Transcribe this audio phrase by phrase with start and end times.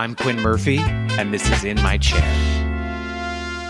[0.00, 2.24] I'm Quinn Murphy, and this is In My Chair.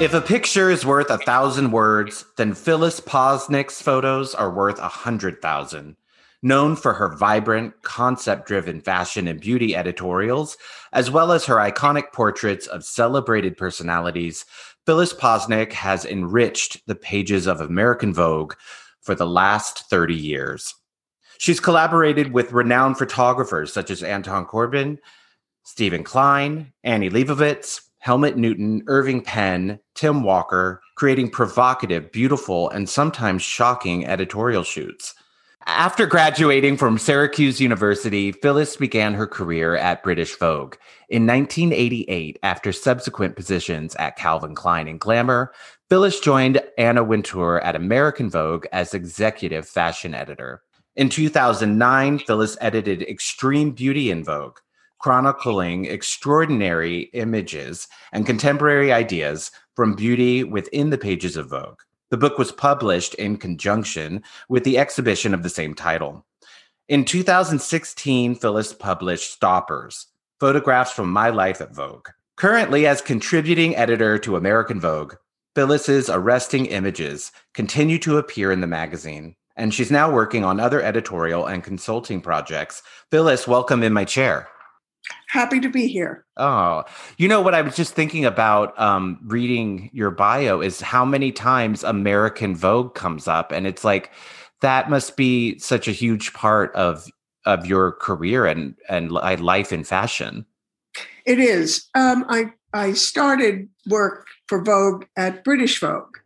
[0.00, 4.87] If a picture is worth a thousand words, then Phyllis Posnick's photos are worth a
[4.87, 5.96] hundred thousand.
[6.40, 10.57] Known for her vibrant, concept driven fashion and beauty editorials,
[10.93, 14.44] as well as her iconic portraits of celebrated personalities,
[14.86, 18.54] Phyllis Posnick has enriched the pages of American Vogue
[19.00, 20.76] for the last 30 years.
[21.39, 24.99] She's collaborated with renowned photographers such as Anton Corbijn,
[25.63, 33.42] Steven Klein, Annie Leibovitz, Helmut Newton, Irving Penn, Tim Walker, creating provocative, beautiful, and sometimes
[33.42, 35.14] shocking editorial shoots.
[35.67, 40.77] After graduating from Syracuse University, Phyllis began her career at British Vogue.
[41.11, 45.53] In 1988, after subsequent positions at Calvin Klein and Glamour,
[45.91, 50.62] Phyllis joined Anna Wintour at American Vogue as executive fashion editor.
[50.97, 54.58] In 2009, Phyllis edited Extreme Beauty in Vogue,
[55.00, 61.80] chronicling extraordinary images and contemporary ideas from beauty within the pages of Vogue.
[62.10, 66.24] The book was published in conjunction with the exhibition of the same title.
[66.88, 70.06] In 2016, Phyllis published Stoppers
[70.38, 72.08] Photographs from My Life at Vogue.
[72.36, 75.14] Currently, as contributing editor to American Vogue,
[75.54, 80.82] Phyllis's arresting images continue to appear in the magazine, and she's now working on other
[80.82, 82.82] editorial and consulting projects.
[83.10, 84.48] Phyllis, welcome in my chair.
[85.31, 86.25] Happy to be here.
[86.36, 86.83] Oh,
[87.17, 91.31] you know what I was just thinking about um, reading your bio is how many
[91.31, 94.11] times American Vogue comes up, and it's like
[94.61, 97.08] that must be such a huge part of
[97.47, 100.47] of your career and and life in fashion.
[101.25, 101.89] It is.
[101.95, 106.17] Um, I I started work for Vogue at British Vogue,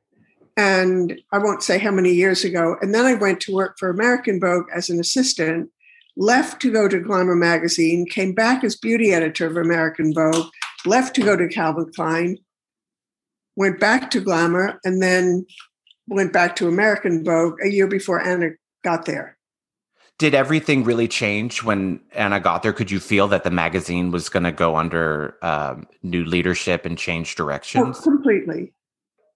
[0.57, 2.77] and I won't say how many years ago.
[2.81, 5.69] And then I went to work for American Vogue as an assistant
[6.17, 10.47] left to go to Glamour magazine, came back as beauty editor of American Vogue,
[10.87, 12.39] left to go to Calvin Klein,
[13.57, 15.47] went back to Glamour, and then
[16.08, 18.51] went back to American Vogue a year before Anna
[18.83, 19.36] got there.
[20.19, 22.73] Did everything really change when Anna got there?
[22.73, 26.96] Could you feel that the magazine was going to go under um, new leadership and
[26.96, 27.98] change directions?
[27.98, 28.73] Oh, completely.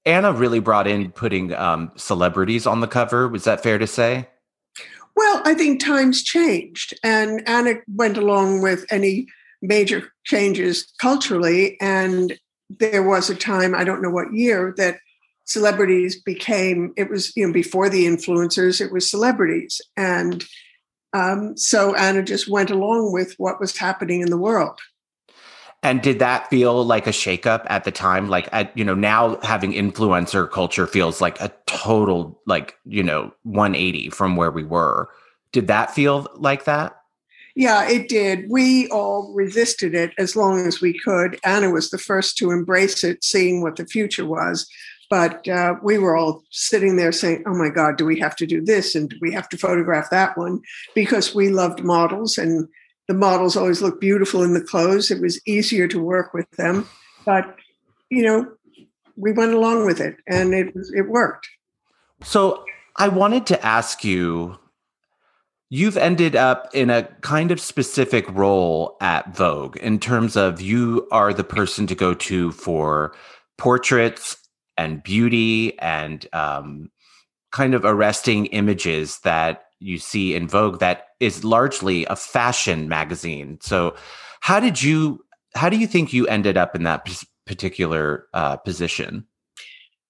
[0.05, 3.27] Anna really brought in putting um, celebrities on the cover.
[3.27, 4.29] Was that fair to say?
[5.49, 9.29] I think times changed, and Anna went along with any
[9.63, 11.81] major changes culturally.
[11.81, 12.39] And
[12.69, 14.99] there was a time, I don't know what year, that
[15.47, 19.81] celebrities became, it was, you know, before the influencers, it was celebrities.
[19.97, 20.45] And
[21.15, 24.79] um, so Anna just went along with what was happening in the world.
[25.83, 28.29] And did that feel like a shakeup at the time?
[28.29, 33.33] Like, at, you know, now having influencer culture feels like a total, like, you know,
[33.45, 35.09] 180 from where we were.
[35.53, 36.95] Did that feel like that?
[37.55, 38.49] Yeah, it did.
[38.49, 41.41] We all resisted it as long as we could.
[41.45, 44.69] Anna was the first to embrace it, seeing what the future was.
[45.11, 48.47] But uh, we were all sitting there saying, oh my God, do we have to
[48.47, 48.95] do this?
[48.95, 50.61] And do we have to photograph that one?
[50.95, 52.69] Because we loved models and
[53.09, 55.11] the models always looked beautiful in the clothes.
[55.11, 56.87] It was easier to work with them.
[57.25, 57.57] But,
[58.11, 58.53] you know,
[59.17, 61.49] we went along with it and it, it worked.
[62.23, 62.65] So
[62.97, 64.59] I wanted to ask you
[65.71, 71.07] you've ended up in a kind of specific role at Vogue in terms of you
[71.13, 73.15] are the person to go to for
[73.59, 74.37] portraits
[74.77, 76.91] and beauty and um,
[77.53, 83.59] kind of arresting images that you see in Vogue that is largely a fashion magazine.
[83.61, 83.95] So,
[84.41, 85.25] how did you?
[85.55, 87.09] How do you think you ended up in that
[87.47, 89.27] particular uh, position?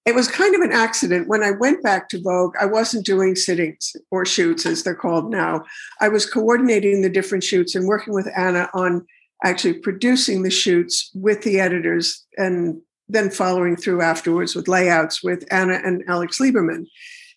[0.09, 1.29] It was kind of an accident.
[1.29, 5.31] When I went back to Vogue, I wasn't doing sittings or shoots as they're called
[5.31, 5.67] now.
[6.01, 9.05] I was coordinating the different shoots and working with Anna on
[9.45, 12.81] actually producing the shoots with the editors and
[13.11, 16.87] then following through afterwards with layouts with Anna and Alex Liberman.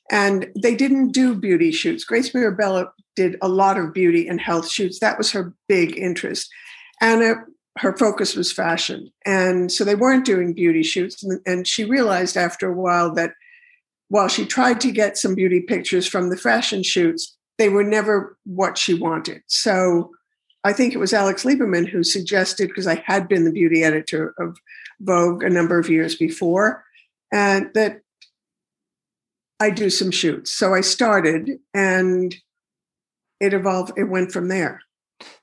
[0.09, 2.05] And they didn't do beauty shoots.
[2.05, 4.99] Grace Mirabella did a lot of beauty and health shoots.
[4.99, 6.49] That was her big interest.
[7.01, 7.35] Anna
[7.77, 9.09] her focus was fashion.
[9.25, 11.23] And so they weren't doing beauty shoots.
[11.45, 13.33] And she realized after a while that
[14.09, 18.37] while she tried to get some beauty pictures from the fashion shoots, they were never
[18.43, 19.41] what she wanted.
[19.47, 20.11] So
[20.63, 24.33] I think it was Alex Liberman who suggested, because I had been the beauty editor
[24.37, 24.57] of
[24.99, 26.83] Vogue a number of years before,
[27.31, 28.01] and that
[29.59, 30.51] I do some shoots.
[30.51, 32.35] So I started and
[33.39, 34.81] it evolved, it went from there.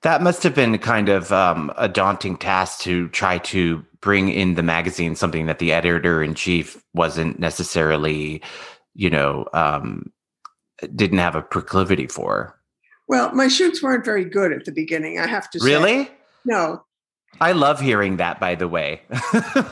[0.02, 4.54] That must have been kind of um, a daunting task to try to bring in
[4.54, 8.42] the magazine something that the editor in chief wasn't necessarily,
[8.94, 10.12] you know, um,
[10.94, 12.58] didn't have a proclivity for.
[13.08, 15.18] Well, my shoots weren't very good at the beginning.
[15.18, 15.66] I have to say.
[15.66, 16.10] Really?
[16.44, 16.84] No,
[17.40, 19.02] I love hearing that, by the way.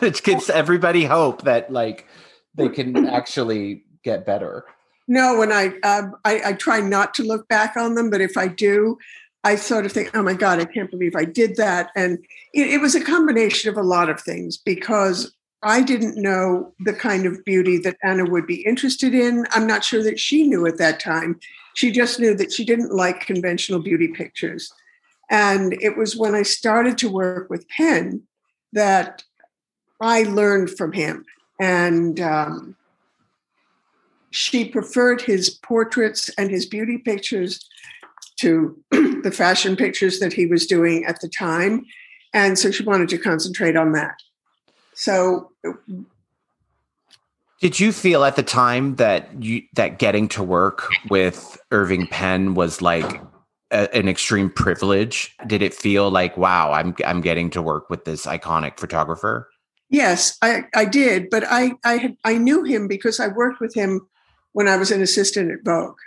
[0.03, 2.07] it gives everybody hope that like
[2.55, 4.65] they can actually get better.
[5.09, 8.37] No, when I, uh, I I try not to look back on them, but if
[8.37, 8.99] I do,
[9.45, 11.91] I sort of think, oh my God, I can't believe I did that.
[11.95, 12.19] And
[12.53, 16.93] it, it was a combination of a lot of things because I didn't know the
[16.93, 19.47] kind of beauty that Anna would be interested in.
[19.53, 21.39] I'm not sure that she knew at that time.
[21.75, 24.73] She just knew that she didn't like conventional beauty pictures.
[25.31, 28.23] And it was when I started to work with Penn
[28.73, 29.25] that
[30.01, 31.25] I learned from him.
[31.61, 32.77] And um,
[34.31, 37.67] she preferred his portraits and his beauty pictures
[38.37, 41.85] to the fashion pictures that he was doing at the time.
[42.33, 44.17] And so she wanted to concentrate on that.
[44.95, 45.53] So
[47.61, 52.55] did you feel at the time that you that getting to work with Irving Penn
[52.55, 53.21] was like
[53.71, 55.35] a, an extreme privilege?
[55.47, 59.49] Did it feel like wow, I'm I'm getting to work with this iconic photographer?
[59.89, 63.75] Yes, I, I did, but I I had I knew him because I worked with
[63.75, 64.07] him
[64.53, 65.99] when I was an assistant at Vogue.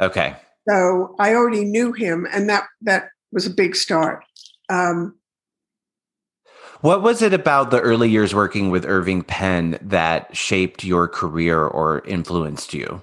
[0.00, 0.36] Okay.
[0.68, 4.24] So I already knew him, and that that was a big start.
[4.68, 5.16] Um,
[6.80, 11.64] what was it about the early years working with Irving Penn that shaped your career
[11.64, 13.02] or influenced you?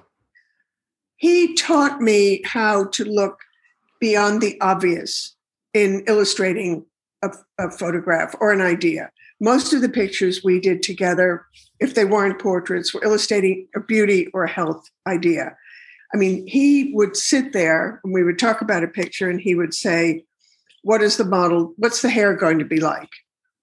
[1.16, 3.40] He taught me how to look
[4.00, 5.34] beyond the obvious
[5.72, 6.84] in illustrating
[7.22, 9.10] a, a, photograph or an idea.
[9.40, 11.44] Most of the pictures we did together,
[11.80, 15.56] if they weren't portraits, were illustrating a beauty or a health idea.
[16.14, 19.54] I mean, he would sit there and we would talk about a picture and he
[19.56, 20.24] would say,
[20.82, 21.74] What is the model?
[21.76, 23.10] What's the hair going to be like?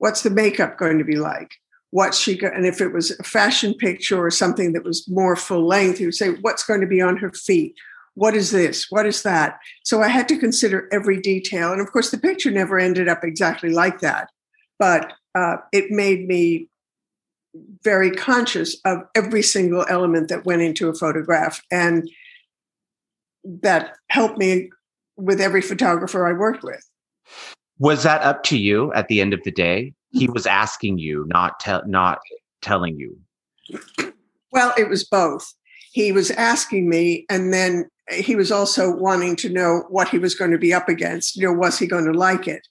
[0.01, 1.51] what's the makeup going to be like?
[1.92, 5.36] What's she go- and if it was a fashion picture or something that was more
[5.36, 7.75] full length, he would say, what's going to be on her feet?
[8.15, 8.88] What is this?
[8.89, 9.59] What is that?
[9.83, 11.71] So I had to consider every detail.
[11.71, 14.30] And of course, the picture never ended up exactly like that,
[14.80, 16.68] but uh, it made me
[17.83, 21.62] very conscious of every single element that went into a photograph.
[21.69, 22.09] And
[23.43, 24.69] that helped me
[25.17, 26.83] with every photographer I worked with.
[27.79, 29.93] Was that up to you at the end of the day?
[30.11, 30.33] He mm-hmm.
[30.33, 32.19] was asking you, not te- not
[32.61, 33.17] telling you.
[34.51, 35.53] Well, it was both.
[35.91, 40.35] He was asking me, and then he was also wanting to know what he was
[40.35, 41.35] going to be up against.
[41.35, 42.67] You know, was he going to like it?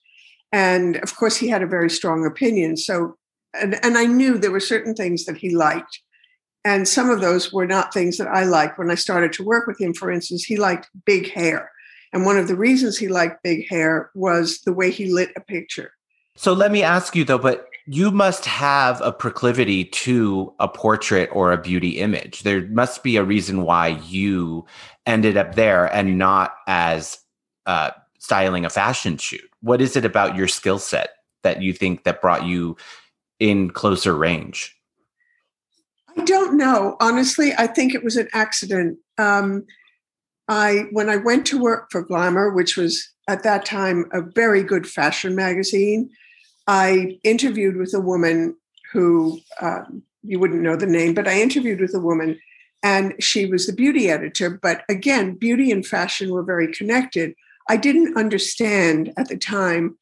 [0.52, 2.76] And of course, he had a very strong opinion.
[2.76, 3.16] So,
[3.54, 6.00] and, and I knew there were certain things that he liked.
[6.64, 8.78] And some of those were not things that I liked.
[8.78, 11.70] When I started to work with him, for instance, he liked big hair.
[12.12, 15.40] And one of the reasons he liked big hair was the way he lit a
[15.40, 15.92] picture.
[16.36, 21.28] So let me ask you though, but you must have a proclivity to a portrait
[21.32, 22.42] or a beauty image.
[22.42, 24.64] There must be a reason why you
[25.06, 27.18] ended up there and not as
[27.66, 29.48] uh, styling a fashion shoot.
[29.60, 31.10] What is it about your skill set
[31.42, 32.76] that you think that brought you
[33.38, 34.76] in closer range?
[36.20, 36.98] I don't know.
[37.00, 38.98] Honestly, I think it was an accident.
[39.16, 39.64] Um,
[40.48, 44.62] I when I went to work for Glamour, which was at that time a very
[44.62, 46.10] good fashion magazine,
[46.66, 48.54] I interviewed with a woman
[48.92, 52.38] who um, you wouldn't know the name, but I interviewed with a woman,
[52.82, 54.50] and she was the beauty editor.
[54.50, 57.34] But again, beauty and fashion were very connected.
[57.70, 59.96] I didn't understand at the time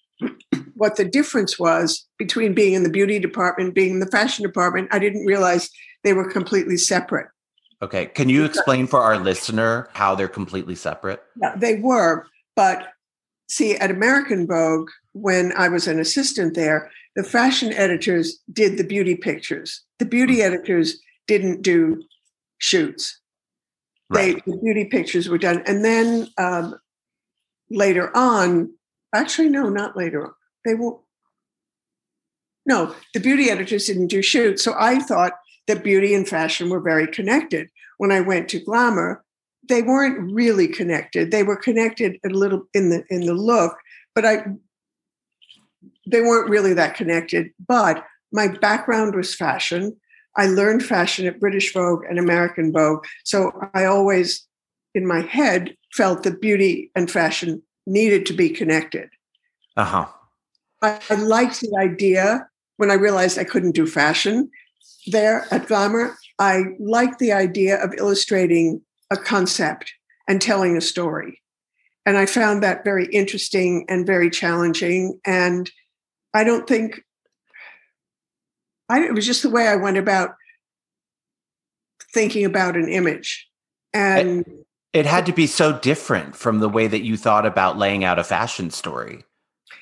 [0.74, 4.88] what the difference was between being in the beauty department, being in the fashion department.
[4.90, 5.70] I didn't realize
[6.04, 7.28] they were completely separate.
[7.80, 8.06] Okay.
[8.06, 11.22] Can you explain for our listener how they're completely separate?
[11.40, 12.26] Yeah, they were.
[12.56, 12.88] But
[13.48, 18.84] see, at American Vogue, when I was an assistant there, the fashion editors did the
[18.84, 19.82] beauty pictures.
[19.98, 20.54] The beauty mm-hmm.
[20.54, 22.02] editors didn't do
[22.58, 23.20] shoots.
[24.10, 24.42] Right.
[24.44, 25.62] They, the beauty pictures were done.
[25.66, 26.78] And then um,
[27.70, 28.72] later on,
[29.14, 30.32] actually, no, not later on.
[30.64, 31.04] They will.
[32.66, 34.62] No, the beauty editors didn't do shoots.
[34.62, 35.32] So I thought
[35.68, 37.68] that beauty and fashion were very connected.
[37.98, 39.22] When I went to Glamour,
[39.68, 41.30] they weren't really connected.
[41.30, 43.76] They were connected a little in the in the look,
[44.14, 44.44] but I
[46.10, 47.50] they weren't really that connected.
[47.66, 49.96] But my background was fashion.
[50.36, 53.04] I learned fashion at British Vogue and American Vogue.
[53.24, 54.46] So I always,
[54.94, 59.10] in my head, felt that beauty and fashion needed to be connected.
[59.76, 60.06] Uh huh.
[60.80, 64.50] I, I liked the idea when I realized I couldn't do fashion
[65.10, 69.92] there at Glamour, I liked the idea of illustrating a concept
[70.28, 71.40] and telling a story.
[72.06, 75.20] And I found that very interesting and very challenging.
[75.26, 75.70] And
[76.32, 77.02] I don't think
[78.88, 80.34] I, it was just the way I went about
[82.14, 83.48] thinking about an image.
[83.92, 87.78] And it, it had to be so different from the way that you thought about
[87.78, 89.24] laying out a fashion story.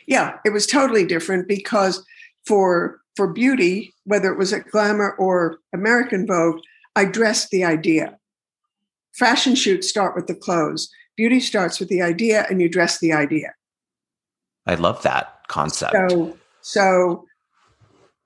[0.07, 2.05] Yeah, it was totally different because
[2.47, 6.61] for for beauty, whether it was at Glamour or American Vogue,
[6.95, 8.19] I dressed the idea.
[9.15, 10.91] Fashion shoots start with the clothes.
[11.17, 13.55] Beauty starts with the idea, and you dress the idea.
[14.67, 15.95] I love that concept.
[16.11, 17.25] So, so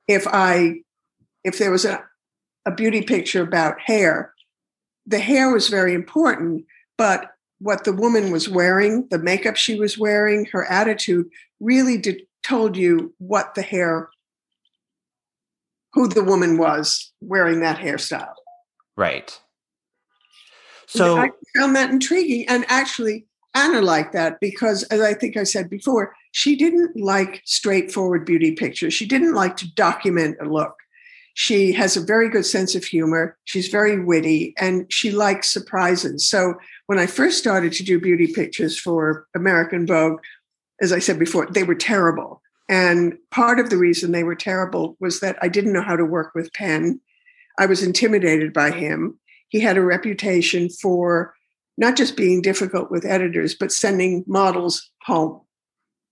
[0.09, 0.81] if I
[1.45, 2.03] if there was a,
[2.67, 4.35] a beauty picture about hair,
[5.07, 6.65] the hair was very important,
[6.99, 7.31] but
[7.61, 11.29] what the woman was wearing, the makeup she was wearing, her attitude
[11.61, 14.09] really did told you what the hair
[15.93, 18.35] who the woman was wearing that hairstyle.
[18.97, 19.39] Right.
[20.87, 22.47] So I found that intriguing.
[22.49, 27.43] And actually, Anna liked that because, as I think I said before, she didn't like
[27.45, 28.95] straightforward beauty pictures.
[28.95, 30.75] She didn't like to document a look.
[31.35, 33.37] She has a very good sense of humor.
[33.45, 36.29] She's very witty and she likes surprises.
[36.29, 36.55] So
[36.87, 40.21] when I first started to do beauty pictures for American Vogue,
[40.81, 42.43] as I said before, they were terrible.
[42.71, 46.05] And part of the reason they were terrible was that I didn't know how to
[46.05, 47.00] work with Penn.
[47.59, 49.19] I was intimidated by him.
[49.49, 51.35] He had a reputation for
[51.77, 55.41] not just being difficult with editors, but sending models home.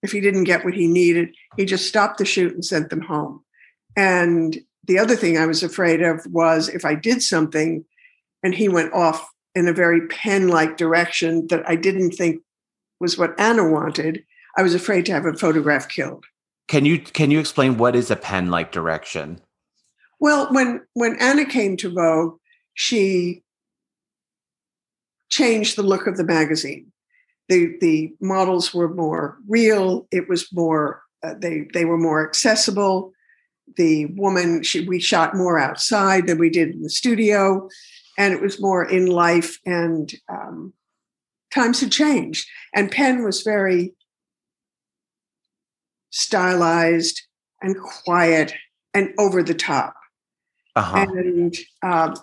[0.03, 3.03] If he didn't get what he needed, he just stopped the shoot and sent them
[3.03, 3.45] home.
[3.97, 7.85] And the other thing I was afraid of was if I did something
[8.43, 12.43] and he went off in a very penn like direction that I didn't think
[12.99, 14.25] was what Anna wanted,
[14.57, 16.25] I was afraid to have a photograph killed.
[16.69, 19.41] Can you can you explain what is a penn like direction?
[20.21, 22.39] Well, when when Anna came to Vogue,
[22.75, 23.43] she
[25.31, 26.93] changed the look of the magazine.
[27.49, 30.07] The the models were more real.
[30.11, 33.13] It was more uh, they they were more accessible
[33.77, 37.69] the woman she, we shot more outside than we did in the studio
[38.17, 40.73] and it was more in life and um,
[41.53, 43.93] times had changed and penn was very
[46.11, 47.21] stylized
[47.63, 48.53] and quiet
[48.95, 49.95] and over the top
[50.77, 51.07] Uh-huh.
[51.09, 52.15] and um,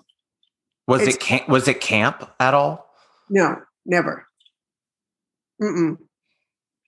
[0.87, 2.89] Was it camp, was it camp at all?
[3.29, 4.25] no never
[5.61, 5.97] Mm-mm.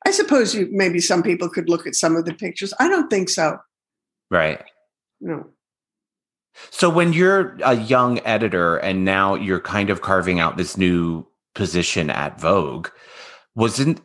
[0.05, 3.09] i suppose you maybe some people could look at some of the pictures i don't
[3.09, 3.57] think so
[4.29, 4.61] Right.
[5.21, 5.47] no
[6.71, 11.25] So when you're a young editor and now you're kind of carving out this new
[11.55, 12.87] position at Vogue,
[13.55, 14.01] wasn't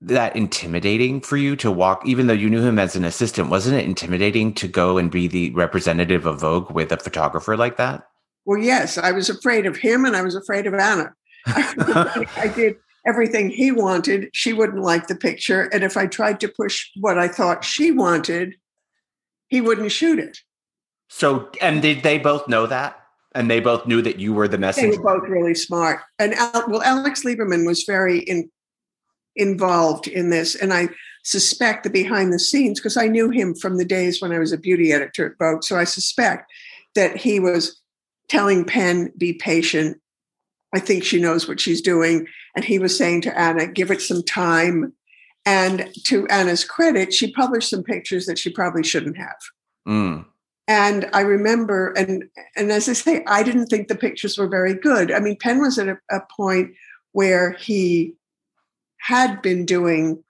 [0.00, 3.76] that intimidating for you to walk even though you knew him as an assistant wasn't
[3.76, 8.06] it intimidating to go and be the representative of Vogue with a photographer like that?
[8.44, 11.12] Well, yes, I was afraid of him and I was afraid of Anna.
[11.46, 12.76] I did
[13.06, 14.30] everything he wanted.
[14.32, 15.62] She wouldn't like the picture.
[15.72, 18.54] And if I tried to push what I thought she wanted,
[19.48, 20.38] he wouldn't shoot it.
[21.08, 23.00] So and did they both know that?
[23.34, 24.92] And they both knew that you were the message?
[24.92, 26.00] They were both really smart.
[26.18, 28.50] And Al, well, Alex Liberman was very in,
[29.38, 30.54] involved in this.
[30.54, 30.88] And I
[31.24, 34.52] suspect the behind the scenes, because I knew him from the days when I was
[34.52, 35.62] a beauty editor at Vogue.
[35.62, 36.50] So I suspect
[36.94, 37.80] that he was
[38.28, 39.98] telling Penn, be patient.
[40.74, 42.26] I think she knows what she's doing.
[42.54, 44.92] And he was saying to Anna, give it some time.
[45.46, 49.38] And to Anna's credit, she published some pictures that she probably shouldn't have.
[49.86, 50.26] Mm.
[50.66, 54.74] And I remember, and and as I say, I didn't think the pictures were very
[54.74, 55.10] good.
[55.10, 56.74] I mean, Penn was at a, a point
[57.12, 58.14] where he
[59.08, 60.22] had been doing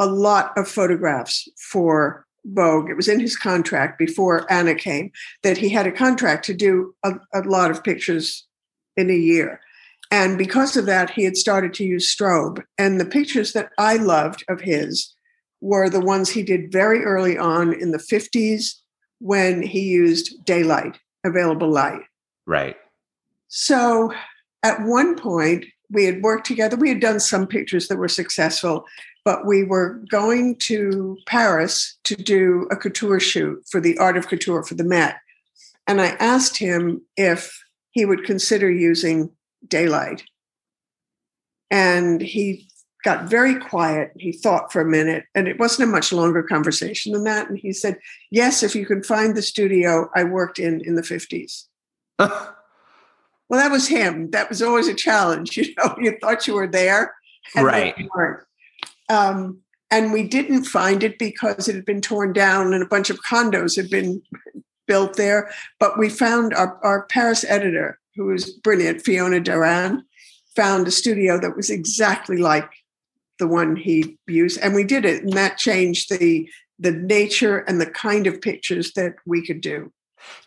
[0.00, 2.90] a lot of photographs for Vogue.
[2.90, 5.12] It was in his contract before Anna came
[5.44, 8.44] that he had a contract to do a, a lot of pictures
[8.96, 9.60] in a year.
[10.10, 12.60] And because of that, he had started to use strobe.
[12.76, 15.14] And the pictures that I loved of his
[15.60, 18.80] were the ones he did very early on in the 50s
[19.20, 22.02] when he used daylight, available light.
[22.46, 22.76] Right.
[23.46, 24.12] So
[24.64, 26.76] at one point, we had worked together.
[26.76, 28.84] We had done some pictures that were successful,
[29.24, 34.28] but we were going to Paris to do a couture shoot for the Art of
[34.28, 35.16] Couture for the Met.
[35.86, 37.62] And I asked him if
[37.92, 39.30] he would consider using
[39.68, 40.24] daylight.
[41.70, 42.68] And he
[43.04, 44.12] got very quiet.
[44.16, 47.48] He thought for a minute, and it wasn't a much longer conversation than that.
[47.48, 47.98] And he said,
[48.30, 51.64] Yes, if you can find the studio I worked in in the 50s.
[53.54, 54.30] Well, that was him.
[54.32, 55.56] That was always a challenge.
[55.56, 57.14] You know, you thought you were there,
[57.54, 57.96] and Right.
[57.96, 58.40] you weren't.
[59.08, 59.60] Um,
[59.92, 63.22] and we didn't find it because it had been torn down and a bunch of
[63.22, 64.20] condos had been
[64.88, 65.52] built there.
[65.78, 70.02] But we found our, our Paris editor, who was brilliant, Fiona Da Rin,
[70.56, 72.68] found a studio that was exactly like
[73.38, 77.80] the one he used, and we did it, and that changed the the nature and
[77.80, 79.92] the kind of pictures that we could do.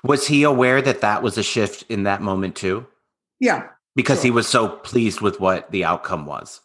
[0.03, 2.85] Was he aware that that was a shift in that moment too?
[3.39, 6.61] Yeah, Because he was so pleased with what the outcome was.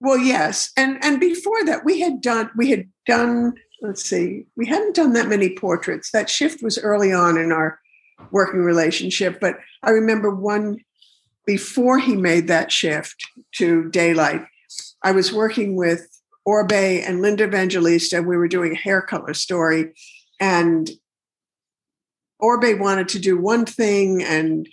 [0.00, 3.54] Well, yes, and and before that, we had done we had done.
[3.82, 6.10] Let's see, we hadn't done that many portraits.
[6.10, 7.78] That shift was early on in our
[8.30, 10.78] working relationship, but I remember one
[11.46, 13.16] before he made that shift
[13.56, 14.44] to daylight.
[15.02, 16.06] I was working with
[16.46, 18.22] Oribe and Linda Evangelista.
[18.22, 19.92] We were doing a hair color story,
[20.38, 20.90] and
[22.38, 24.66] Oribe wanted to do one thing, and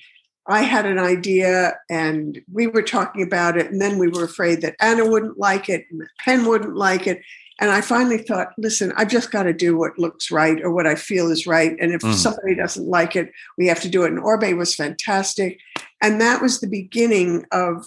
[0.47, 3.69] I had an idea and we were talking about it.
[3.69, 7.21] And then we were afraid that Anna wouldn't like it and Penn wouldn't like it.
[7.59, 10.85] And I finally thought, listen, I've just got to do what looks right or what
[10.85, 11.75] I feel is right.
[11.81, 12.13] And if mm.
[12.13, 14.11] somebody doesn't like it, we have to do it.
[14.11, 15.59] And Oribe was fantastic.
[16.01, 17.85] And that was the beginning of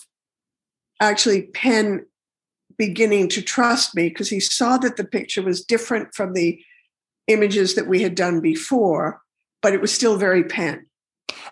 [1.00, 2.04] actually Penn
[2.76, 6.60] beginning to trust me because he saw that the picture was different from the
[7.28, 9.20] images that we had done before,
[9.62, 10.86] but it was still very Penn.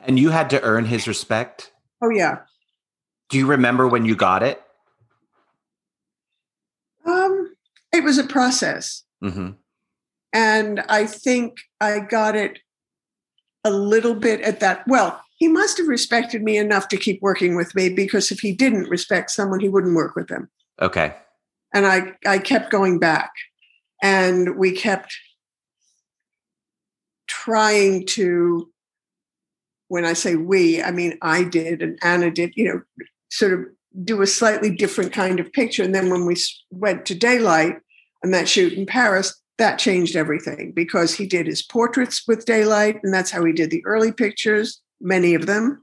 [0.01, 1.73] And you had to earn his respect?
[2.03, 2.41] Oh, yeah.
[3.29, 4.63] Do you remember when you got it?
[7.05, 7.55] Um,
[7.93, 9.05] it was a process.
[9.23, 9.51] Mm-hmm.
[10.33, 12.61] And I think I got it
[13.65, 14.87] a little bit at that.
[14.87, 18.53] Well, he must have respected me enough to keep working with me because if he
[18.53, 20.49] didn't respect someone, he wouldn't work with them.
[20.81, 21.15] Okay.
[21.75, 23.31] And I, I kept going back
[24.03, 25.17] and we kept
[27.27, 28.71] trying to
[29.89, 32.83] when I say we, I mean I did and Anna did, you know,
[33.31, 33.61] sort of
[34.05, 35.83] do a slightly different kind of picture.
[35.83, 36.37] And then when we
[36.71, 37.79] went to daylight
[38.23, 43.01] and that shoot in Paris, that changed everything because he did his portraits with daylight,
[43.03, 45.83] and that's how he did the early pictures, many of them.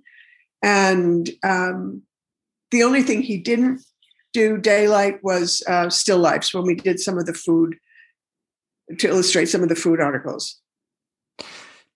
[0.63, 2.01] And um,
[2.71, 3.81] the only thing he didn't
[4.33, 7.75] do daylight was uh, still lifes when we did some of the food
[8.97, 10.59] to illustrate some of the food articles.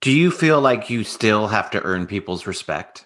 [0.01, 3.05] Do you feel like you still have to earn people's respect?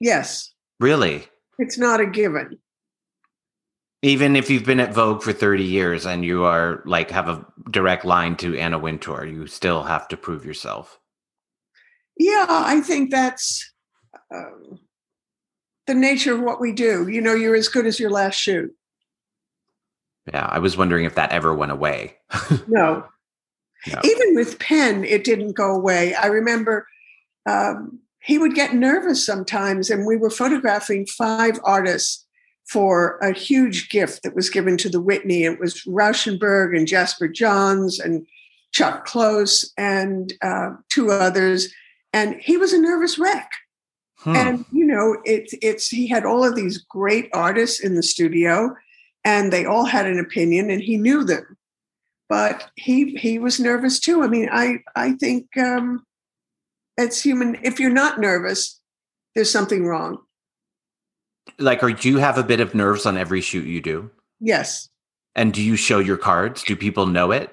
[0.00, 0.52] Yes.
[0.80, 1.26] Really?
[1.58, 2.58] It's not a given.
[4.02, 7.46] Even if you've been at Vogue for 30 years and you are like have a
[7.70, 10.98] direct line to Anna Wintour, you still have to prove yourself.
[12.16, 13.72] Yeah, I think that's
[14.34, 14.76] uh,
[15.86, 17.08] the nature of what we do.
[17.08, 18.74] You know, you're as good as your last shoot.
[20.32, 22.16] Yeah, I was wondering if that ever went away.
[22.68, 23.04] no,
[23.86, 24.00] no.
[24.04, 26.14] Even with Penn, it didn't go away.
[26.14, 26.86] I remember
[27.46, 32.26] um, he would get nervous sometimes, and we were photographing five artists
[32.68, 35.44] for a huge gift that was given to the Whitney.
[35.44, 38.26] It was Rauschenberg and Jasper Johns and
[38.72, 41.72] Chuck Close and uh, two others,
[42.12, 43.50] and he was a nervous wreck.
[44.18, 44.36] Hmm.
[44.36, 48.76] And you know, it's it's he had all of these great artists in the studio,
[49.24, 51.56] and they all had an opinion, and he knew them
[52.30, 54.22] but he he was nervous too.
[54.22, 56.06] I mean, I I think um,
[56.96, 57.58] it's human.
[57.62, 58.80] If you're not nervous,
[59.34, 60.18] there's something wrong.
[61.58, 64.10] Like, or do you have a bit of nerves on every shoot you do?
[64.38, 64.88] Yes.
[65.34, 66.62] And do you show your cards?
[66.62, 67.50] Do people know it?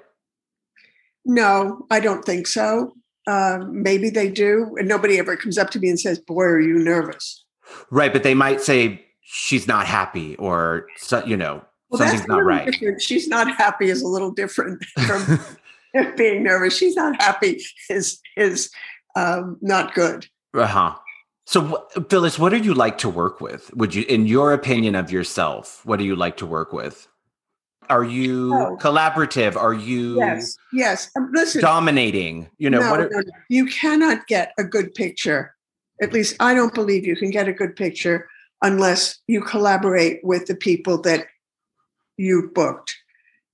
[1.25, 2.93] No, I don't think so.
[3.25, 6.61] Uh, maybe they do, and nobody ever comes up to me and says, "Boy, are
[6.61, 7.43] you nervous?"
[7.89, 10.87] Right, but they might say she's not happy, or
[11.25, 12.71] you know, well, something's not right.
[12.71, 13.01] Different.
[13.01, 15.39] She's not happy is a little different from
[16.17, 16.77] being nervous.
[16.77, 18.69] She's not happy is is
[19.15, 20.27] um, not good.
[20.53, 20.95] Uh huh.
[21.45, 23.73] So, Phyllis, what do you like to work with?
[23.73, 27.07] Would you, in your opinion of yourself, what do you like to work with?
[27.89, 28.77] Are you oh.
[28.81, 29.55] collaborative?
[29.55, 31.09] Are you yes, yes?
[31.15, 32.49] Um, listen, dominating.
[32.57, 35.55] You know, no, are, no, you cannot get a good picture.
[36.01, 38.27] At least I don't believe you can get a good picture
[38.61, 41.27] unless you collaborate with the people that
[42.17, 42.95] you booked.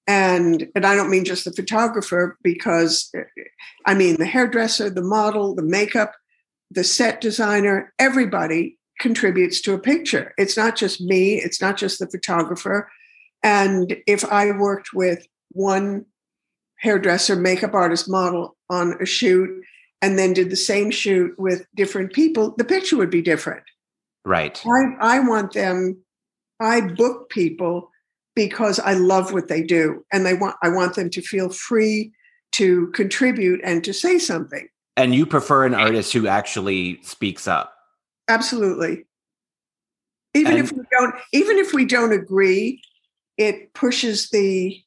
[0.06, 3.10] And and i don't mean just the photographer because
[3.86, 6.12] i mean the hairdresser the model the makeup
[6.70, 10.34] the set designer everybody contributes to a picture.
[10.38, 12.90] It's not just me it's not just the photographer.
[13.44, 16.06] And if i worked with one
[16.80, 19.50] hairdresser makeup artist model on a shoot
[20.02, 23.64] and then did the same shoot with different people the picture would be different.
[24.26, 24.62] Right.
[24.66, 25.98] I, I want them
[26.60, 27.90] i book people
[28.36, 32.12] because I love what they do and they want I want them to feel free
[32.54, 34.68] to contribute and to say something.
[34.96, 37.74] And you prefer an artist who actually speaks up.
[38.28, 39.06] Absolutely.
[40.36, 42.82] Even and, if we don't even if we don't agree,
[43.38, 44.80] it pushes the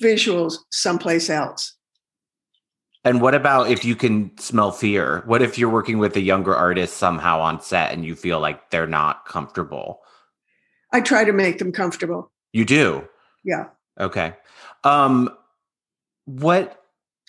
[0.00, 1.74] visuals someplace else.
[3.04, 5.22] And what about if you can smell fear?
[5.26, 8.70] What if you're working with a younger artist somehow on set and you feel like
[8.70, 10.01] they're not comfortable?
[10.92, 12.30] I try to make them comfortable.
[12.52, 13.08] You do?
[13.44, 13.66] Yeah.
[13.98, 14.34] Okay.
[14.84, 15.30] Um
[16.24, 16.82] what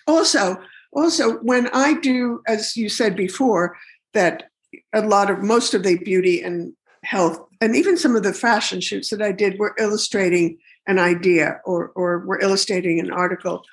[0.08, 3.76] also also when I do as you said before
[4.14, 4.50] that
[4.94, 6.74] a lot of most of the beauty and
[7.04, 7.40] health.
[7.62, 11.92] And even some of the fashion shoots that I did were illustrating an idea or,
[11.96, 13.64] or were illustrating an article.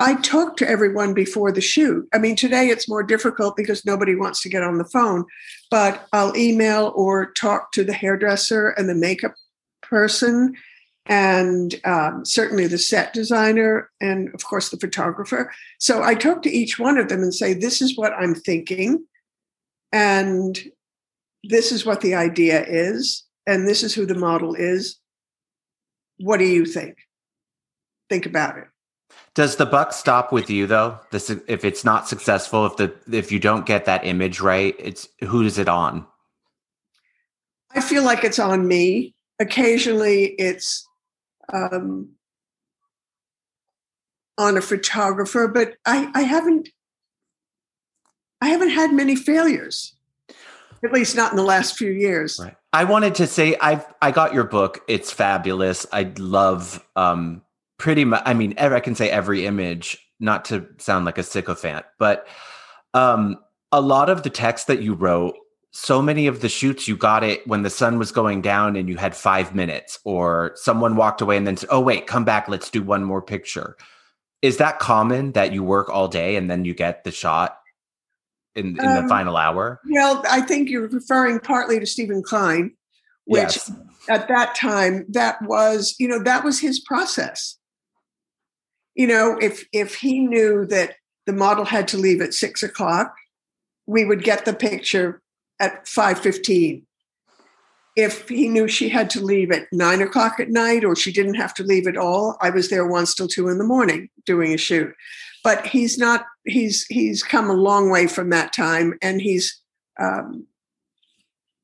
[0.00, 2.08] I talked to everyone before the shoot.
[2.12, 5.24] I mean, today it's more difficult because nobody wants to get on the phone,
[5.70, 9.34] but I'll email or talk to the hairdresser and the makeup
[9.82, 10.54] person
[11.06, 15.52] and um, certainly the set designer and of course the photographer.
[15.78, 19.04] So i talk to each one of them and say this is what i'm thinking
[19.92, 20.58] and
[21.44, 24.98] this is what the idea is and this is who the model is.
[26.18, 26.98] What do you think?
[28.08, 28.71] Think about it
[29.34, 33.32] does the buck stop with you though this if it's not successful if the if
[33.32, 36.06] you don't get that image right it's who is it on
[37.74, 40.86] i feel like it's on me occasionally it's
[41.52, 42.10] um,
[44.38, 46.68] on a photographer, but I, I haven't
[48.40, 49.94] I haven't had many failures,
[50.84, 52.40] at least not in the last few years.
[52.42, 52.56] Right.
[52.72, 54.82] I wanted to say I've I got your book.
[54.88, 55.86] It's fabulous.
[55.92, 57.42] I love um,
[57.82, 58.22] pretty much.
[58.24, 59.98] I mean, I can say every image.
[60.20, 62.28] Not to sound like a sycophant, but
[62.94, 63.38] um,
[63.72, 65.34] a lot of the text that you wrote
[65.72, 68.88] so many of the shoots you got it when the sun was going down and
[68.88, 72.46] you had five minutes or someone walked away and then said oh wait come back
[72.46, 73.76] let's do one more picture
[74.42, 77.58] is that common that you work all day and then you get the shot
[78.54, 82.70] in, in um, the final hour well i think you're referring partly to steven klein
[83.24, 83.72] which yes.
[84.10, 87.56] at that time that was you know that was his process
[88.94, 93.14] you know if if he knew that the model had to leave at six o'clock
[93.86, 95.20] we would get the picture
[95.60, 96.84] at 5.15
[97.94, 101.34] if he knew she had to leave at nine o'clock at night or she didn't
[101.34, 104.52] have to leave at all i was there once till two in the morning doing
[104.52, 104.94] a shoot.
[105.44, 109.60] But he's not he's he's come a long way from that time and he's
[110.00, 110.46] um,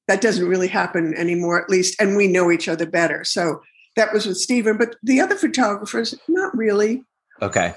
[0.09, 3.25] that doesn't really happen anymore at least and we know each other better.
[3.25, 3.61] So
[3.97, 7.05] that was with steven but the other photographers not really
[7.42, 7.74] okay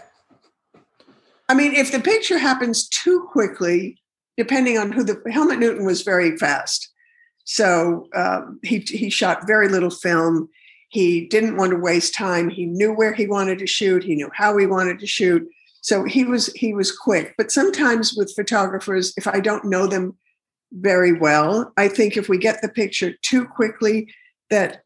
[1.49, 4.01] i mean if the picture happens too quickly
[4.37, 6.89] depending on who the Helmut Newton was very fast.
[7.43, 10.49] So um, he he shot very little film.
[10.89, 12.49] He didn't want to waste time.
[12.49, 14.03] He knew where he wanted to shoot.
[14.03, 15.47] He knew how he wanted to shoot.
[15.81, 17.35] So he was he was quick.
[17.37, 20.17] But sometimes with photographers, if I don't know them
[20.71, 24.13] very well, I think if we get the picture too quickly,
[24.49, 24.83] that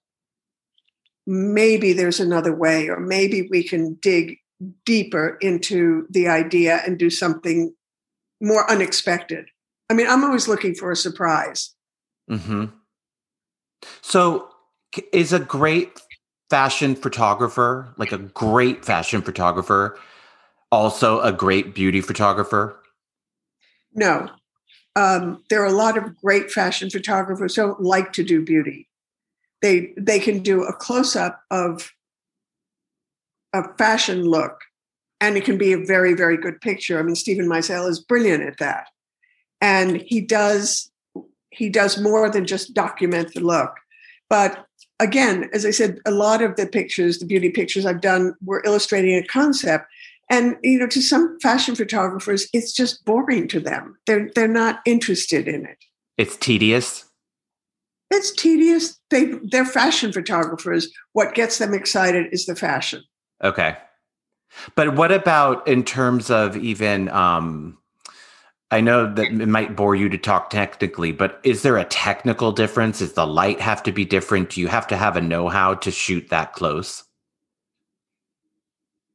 [1.27, 4.37] maybe there's another way, or maybe we can dig
[4.85, 7.73] deeper into the idea and do something
[8.41, 9.45] more unexpected.
[9.89, 11.73] I mean, I'm always looking for a surprise.
[12.27, 12.65] hmm
[14.01, 14.49] So,
[15.11, 16.01] is a great
[16.49, 19.97] fashion photographer, like a great fashion photographer,
[20.71, 22.79] also a great beauty photographer?
[23.93, 24.29] No.
[24.95, 28.87] Um, there are a lot of great fashion photographers who don't like to do beauty.
[29.61, 31.91] They they can do a close up of
[33.55, 34.61] a fashion look
[35.21, 36.99] and it can be a very very good picture.
[36.99, 38.87] I mean Steven Meisel is brilliant at that.
[39.61, 40.91] And he does
[41.51, 43.73] he does more than just document the look.
[44.29, 44.65] But
[44.99, 48.63] again as i said a lot of the pictures the beauty pictures i've done were
[48.65, 49.85] illustrating a concept.
[50.29, 53.97] And you know to some fashion photographers it's just boring to them.
[54.05, 55.77] They're they're not interested in it.
[56.17, 57.05] It's tedious?
[58.11, 58.99] It's tedious.
[59.09, 60.89] They they're fashion photographers.
[61.13, 63.03] What gets them excited is the fashion
[63.43, 63.77] okay
[64.75, 67.77] but what about in terms of even um
[68.71, 72.51] I know that it might bore you to talk technically, but is there a technical
[72.51, 72.99] difference?
[72.99, 74.49] Does the light have to be different?
[74.49, 77.03] Do you have to have a know-how to shoot that close?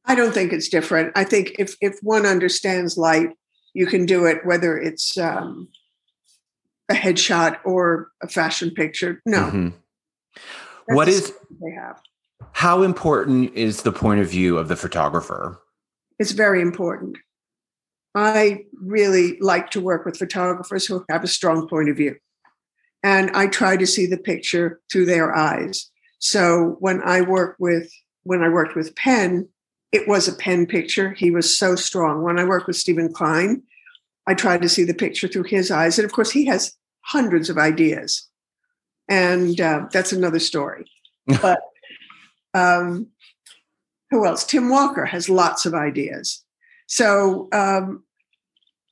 [0.05, 1.11] I don't think it's different.
[1.15, 3.29] I think if if one understands light,
[3.73, 5.67] you can do it whether it's um,
[6.89, 9.21] a headshot or a fashion picture.
[9.25, 9.39] No.
[9.39, 10.95] Mm-hmm.
[10.95, 12.01] What is they have?
[12.53, 15.61] How important is the point of view of the photographer?
[16.19, 17.17] It's very important.
[18.13, 22.15] I really like to work with photographers who have a strong point of view.
[23.03, 25.89] And I try to see the picture through their eyes.
[26.19, 27.91] So when I work with
[28.23, 29.47] when I worked with Penn,
[29.91, 31.11] it was a Penn picture.
[31.13, 32.21] He was so strong.
[32.21, 33.63] When I work with Steven Klein,
[34.27, 35.97] I tried to see the picture through his eyes.
[35.97, 38.29] And of course, he has hundreds of ideas.
[39.09, 40.85] And uh, that's another story.
[41.41, 41.59] But
[42.53, 43.07] um,
[44.09, 44.45] who else?
[44.45, 46.43] Tim Walker has lots of ideas.
[46.87, 48.03] So um,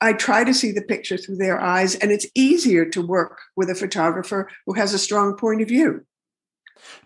[0.01, 3.69] I try to see the picture through their eyes, and it's easier to work with
[3.69, 6.05] a photographer who has a strong point of view.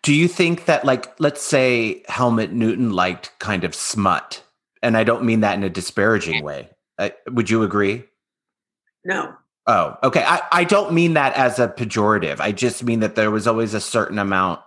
[0.03, 4.43] Do you think that, like, let's say Helmut Newton liked kind of smut,
[4.83, 6.69] and I don't mean that in a disparaging way.
[6.99, 8.03] Uh, would you agree?
[9.03, 9.33] No.
[9.65, 10.23] Oh, okay.
[10.23, 12.39] I, I don't mean that as a pejorative.
[12.39, 14.59] I just mean that there was always a certain amount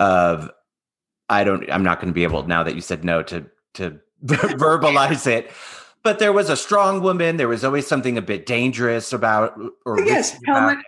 [0.00, 0.50] of
[1.28, 4.00] I don't I'm not going to be able now that you said no to to
[4.24, 5.50] verbalize it.
[6.02, 7.36] But there was a strong woman.
[7.36, 10.78] There was always something a bit dangerous about or yes, Helmut,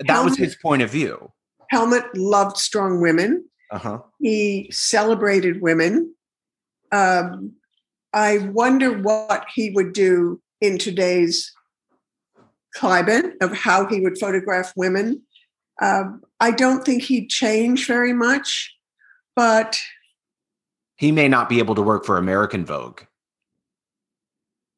[0.00, 1.30] that was his point of view.
[1.70, 3.44] Helmut loved strong women.
[3.70, 4.00] Uh-huh.
[4.20, 6.14] He celebrated women.
[6.90, 7.52] Um,
[8.12, 11.50] I wonder what he would do in today's
[12.74, 15.22] climate of how he would photograph women.
[15.80, 18.74] Um, I don't think he'd change very much,
[19.36, 19.78] but
[20.96, 23.02] He may not be able to work for American Vogue.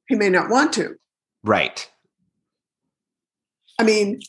[0.09, 0.97] he may not want to.
[1.43, 1.91] Right.
[3.79, 4.21] I mean,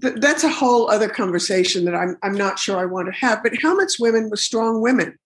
[0.00, 3.42] th- that's a whole other conversation that I'm, I'm not sure I want to have.
[3.42, 5.18] But Helmut's women were strong women.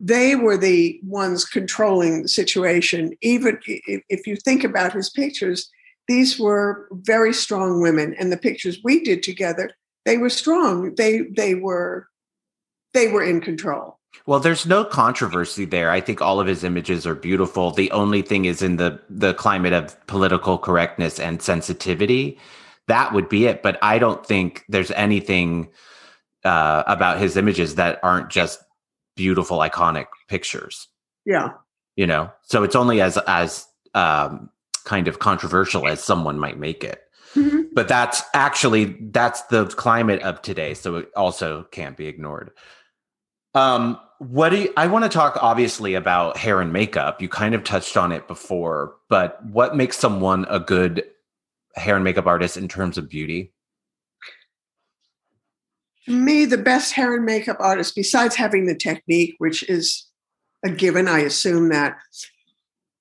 [0.00, 3.12] They were the ones controlling the situation.
[3.22, 5.70] Even if, if you think about his pictures,
[6.08, 9.70] these were very strong women, and the pictures we did together,
[10.06, 10.94] they were strong.
[10.94, 12.08] They they were
[12.94, 13.98] they were in control.
[14.24, 15.90] Well, there's no controversy there.
[15.90, 17.70] I think all of his images are beautiful.
[17.70, 22.38] The only thing is in the the climate of political correctness and sensitivity.
[22.88, 23.62] That would be it.
[23.62, 25.68] But I don't think there's anything
[26.44, 28.60] uh, about his images that aren't just
[29.16, 30.88] beautiful, iconic pictures.
[31.24, 31.50] Yeah.
[31.96, 34.50] You know, so it's only as as um,
[34.84, 37.02] kind of controversial as someone might make it.
[37.34, 37.65] Mhm.
[37.76, 42.52] But that's actually that's the climate of today, so it also can't be ignored.
[43.54, 47.20] Um, what do you, I want to talk obviously about hair and makeup?
[47.20, 51.04] You kind of touched on it before, but what makes someone a good
[51.74, 53.52] hair and makeup artist in terms of beauty?
[56.08, 60.06] Me, the best hair and makeup artist, besides having the technique, which is
[60.64, 61.98] a given, I assume that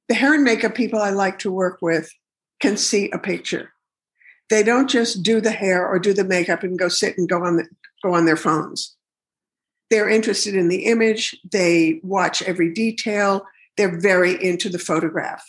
[0.09, 2.11] the hair and makeup people I like to work with
[2.59, 3.71] can see a picture.
[4.49, 7.43] They don't just do the hair or do the makeup and go sit and go
[7.43, 7.67] on the,
[8.03, 8.95] go on their phones.
[9.89, 11.35] They're interested in the image.
[11.51, 13.45] They watch every detail.
[13.77, 15.43] They're very into the photograph.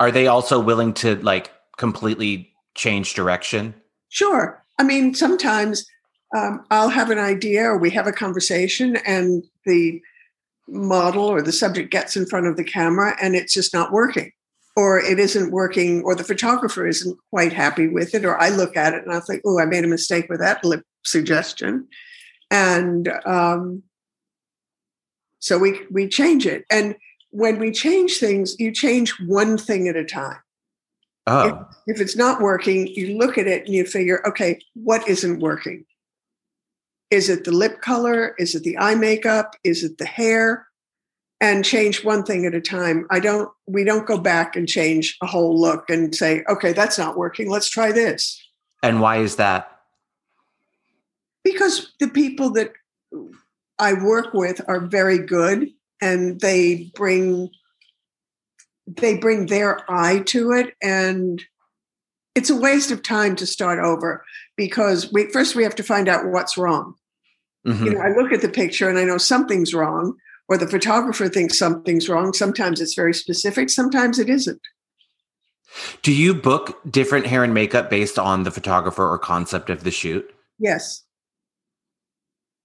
[0.00, 3.74] Are they also willing to like completely change direction?
[4.08, 4.62] Sure.
[4.78, 5.86] I mean, sometimes
[6.36, 10.00] um, I'll have an idea or we have a conversation and the
[10.68, 14.32] model or the subject gets in front of the camera and it's just not working
[14.76, 18.76] or it isn't working or the photographer isn't quite happy with it or I look
[18.76, 21.86] at it and I think, oh, I made a mistake with that lip suggestion.
[22.50, 23.82] And um,
[25.38, 26.64] so we, we change it.
[26.70, 26.96] And
[27.30, 30.38] when we change things, you change one thing at a time
[31.26, 35.38] Oh, if it's not working, you look at it and you figure, okay, what isn't
[35.38, 35.84] working?
[37.10, 38.34] Is it the lip color?
[38.38, 39.54] Is it the eye makeup?
[39.62, 40.66] Is it the hair?
[41.42, 43.04] And change one thing at a time.
[43.10, 46.96] I don't, we don't go back and change a whole look and say, okay, that's
[46.98, 47.50] not working.
[47.50, 48.40] Let's try this.
[48.84, 49.68] and why is that?
[51.44, 52.72] Because the people that
[53.80, 55.68] I work with are very good
[56.00, 57.50] and they bring
[58.86, 61.42] they bring their eye to it and
[62.34, 64.24] it's a waste of time to start over
[64.56, 66.94] because we first we have to find out what's wrong
[67.66, 67.84] Mhm.
[67.84, 70.16] you know i look at the picture and i know something's wrong
[70.48, 74.60] or the photographer thinks something's wrong sometimes it's very specific sometimes it isn't
[76.02, 79.90] Do you book different hair and makeup based on the photographer or concept of the
[79.90, 80.24] shoot?
[80.58, 81.04] yes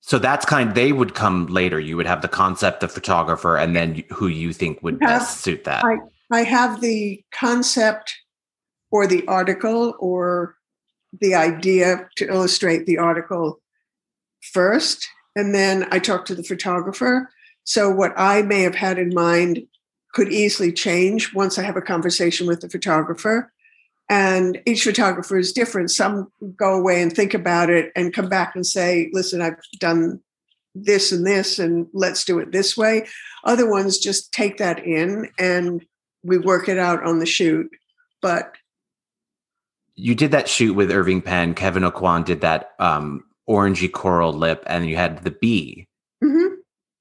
[0.02, 1.80] So that's kind they would come later.
[1.82, 5.42] You would have the concept, the photographer, and then who you think would Have- best
[5.42, 5.84] suit that.
[5.84, 6.06] I-
[6.40, 8.13] i have the concept
[8.92, 10.56] or the article or
[11.22, 13.62] the idea to illustrate the article
[14.54, 17.30] first and then i talk to the photographer
[17.68, 19.62] so what i may have had in mind
[20.14, 23.52] could easily change once i have a conversation with the photographer.
[24.10, 25.92] And each photographer is different.
[25.92, 30.22] Some go away and think about it and come back and say listen i've done
[30.84, 33.08] this and this and let's do it this way.
[33.44, 35.86] Other ones just take that in and
[36.24, 37.70] we work it out on the shoot.
[38.22, 38.54] But
[39.96, 41.56] you did that shoot with Irving Penn.
[41.56, 45.88] Kevyn Aucoin did that um, orangey coral lip, and you had the bee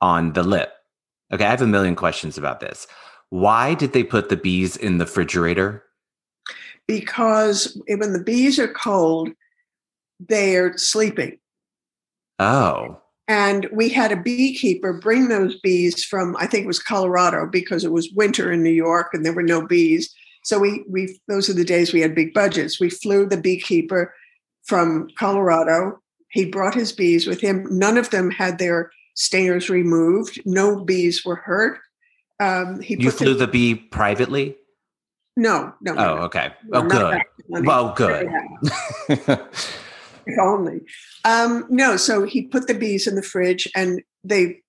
[0.01, 0.73] on the lip.
[1.33, 2.87] Okay, I have a million questions about this.
[3.31, 5.83] Why did they put the bees in the refrigerator?
[6.89, 9.31] because when the bees are cold
[10.29, 11.39] they're sleeping
[12.39, 17.47] Oh, And we had a beekeeper bring those bees from, I think it was Colorado,
[17.47, 20.15] because it was winter in New York and there were no bees.
[20.45, 22.79] So we we those are the days we had big budgets.
[22.79, 24.15] We flew the beekeeper
[24.65, 26.01] from Colorado.
[26.31, 27.67] He brought his bees with him.
[27.71, 30.41] None of them had their stingers removed.
[30.47, 31.81] No bees were hurt.
[32.39, 34.57] Um, he you flew them- the bee privately?
[35.39, 35.93] No, no.
[35.93, 36.23] Oh, no.
[36.23, 36.55] okay.
[36.73, 37.21] Oh, good.
[37.49, 38.29] Well, good.
[40.27, 40.81] If only.
[41.25, 44.61] Um, no, so he put the bees in the fridge, and they,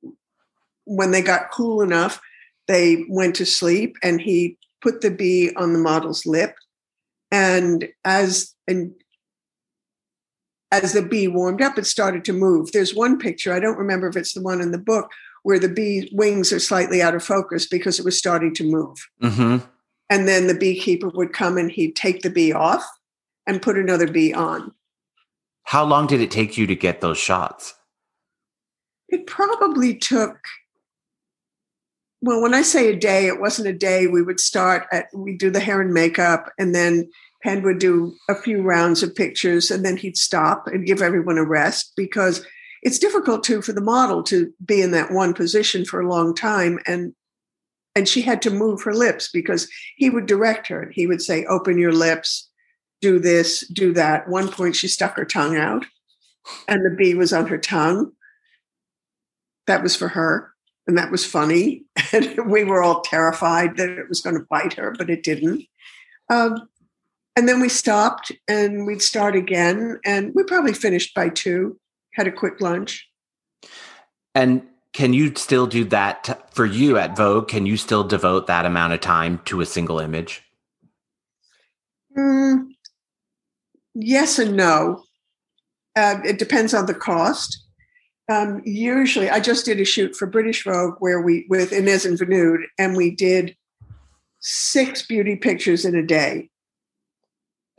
[0.86, 2.22] when they got cool enough,
[2.68, 6.56] they went to sleep, and he put the bee on the model's lip,
[7.32, 8.94] and as and
[10.71, 12.71] as the bee warmed up, it started to move.
[12.71, 15.12] There's one picture, I don't remember if it's the one in the book,
[15.43, 18.97] where the bee wings are slightly out of focus because it was starting to move.
[19.21, 19.58] hmm
[20.10, 22.86] And then the beekeeper would come and he'd take the bee off
[23.45, 24.73] and put another bee on.
[25.63, 27.75] How long did it take you to get those shots?
[29.10, 30.38] It probably took,
[32.21, 34.08] well, when I say a day, it wasn't a day.
[34.08, 37.10] We would start at, we do the hair and makeup, and then
[37.48, 41.38] Penn would do a few rounds of pictures, and then he'd stop and give everyone
[41.38, 42.46] a rest because
[42.84, 46.36] it's difficult too for the model to be in that one position for a long
[46.36, 46.78] time.
[46.86, 47.14] And
[47.96, 50.92] and she had to move her lips because he would direct her.
[50.94, 52.50] He would say, open your lips,
[53.02, 54.28] do this, do that.
[54.28, 55.86] One point she stuck her tongue out
[56.68, 58.12] and the bee was on her tongue.
[59.68, 60.52] That was for her.
[60.86, 61.86] And that was funny.
[62.14, 65.64] And we were all terrified that it was going to bite her, but it didn't.
[66.30, 66.70] Um,
[67.38, 70.00] and then we stopped and we'd start again.
[70.04, 71.80] And we probably finished by two,
[72.15, 73.08] had a quick lunch.
[74.34, 77.47] And can you still do that t- for you at Vogue?
[77.47, 80.41] Can you still devote that amount of time to a single image?
[82.17, 82.69] Mm,
[83.93, 85.04] yes and no.
[85.95, 87.65] Uh, it depends on the cost.
[88.32, 92.17] Um, usually, I just did a shoot for British Vogue where we with Inez and
[92.17, 93.56] Vinoodh, and we did
[94.39, 96.50] six beauty pictures in a day.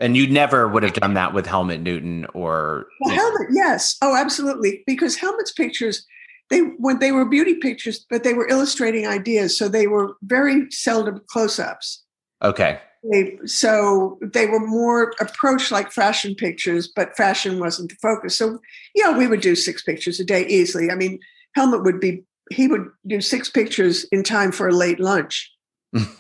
[0.01, 4.17] And you never would have done that with Helmut Newton or Well, Helmut, yes, oh,
[4.17, 6.07] absolutely, because Helmut's pictures,
[6.51, 10.71] they when they were beauty pictures, but they were illustrating ideas, so they were very
[10.71, 12.05] seldom close-ups.
[12.43, 12.81] okay.
[13.13, 18.37] They, so they were more approached like fashion pictures, but fashion wasn't the focus.
[18.37, 18.59] So
[18.95, 20.91] yeah, we would do six pictures a day easily.
[20.91, 21.21] I mean,
[21.55, 25.53] Helmut would be he would do six pictures in time for a late lunch.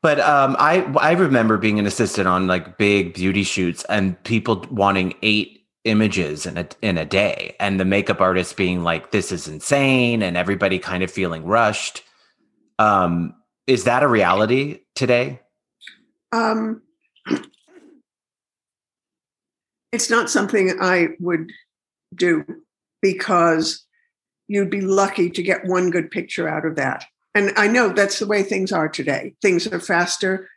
[0.00, 4.64] But um, I I remember being an assistant on like big beauty shoots and people
[4.70, 9.32] wanting eight images in a in a day, and the makeup artist being like, "This
[9.32, 12.04] is insane," and everybody kind of feeling rushed.
[12.78, 13.34] Um,
[13.66, 15.40] is that a reality today?
[16.30, 16.82] Um,
[19.92, 21.50] it's not something I would
[22.14, 22.44] do
[23.02, 23.84] because
[24.46, 27.04] you'd be lucky to get one good picture out of that.
[27.38, 29.32] And I know that's the way things are today.
[29.40, 30.48] Things are faster.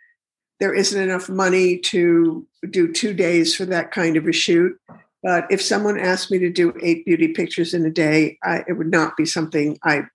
[0.60, 4.76] There isn't enough money to do two days for that kind of a shoot.
[5.22, 8.80] But if someone asked me to do eight beauty pictures in a day, I, it
[8.80, 10.06] would not be something I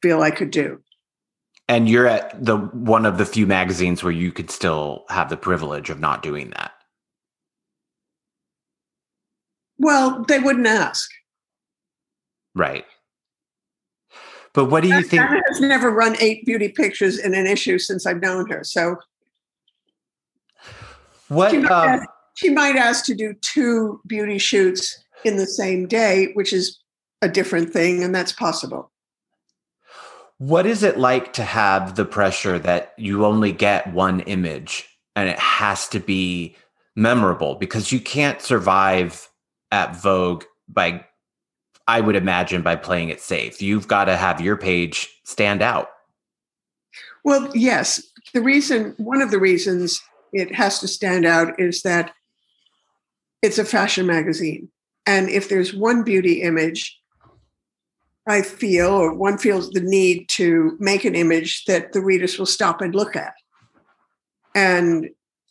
[0.00, 0.82] feel I could do.
[1.68, 5.36] And you're at the one of the few magazines where you could still have the
[5.36, 6.72] privilege of not doing that.
[9.76, 11.10] Well, they wouldn't ask.
[12.54, 12.86] Right.
[14.52, 15.22] But what do you think?
[15.22, 18.64] Anna has never run eight beauty pictures in an issue since I've known her.
[18.64, 18.96] So
[21.28, 25.46] What she might, um, ask, she might ask to do two beauty shoots in the
[25.46, 26.80] same day, which is
[27.22, 28.90] a different thing, and that's possible.
[30.38, 35.28] What is it like to have the pressure that you only get one image and
[35.28, 36.56] it has to be
[36.96, 39.28] memorable because you can't survive
[39.70, 41.04] at Vogue by,
[41.90, 43.60] I would imagine, by playing it safe.
[43.60, 45.88] You've got to have your page stand out.
[47.24, 48.00] Well, yes.
[48.32, 50.00] The reason, one of the reasons
[50.32, 52.12] it has to stand out is that
[53.42, 54.68] it's a fashion magazine.
[55.04, 56.96] And if there's one beauty image,
[58.24, 62.46] I feel, or one feels the need to make an image that the readers will
[62.46, 63.34] stop and look at.
[64.54, 65.08] And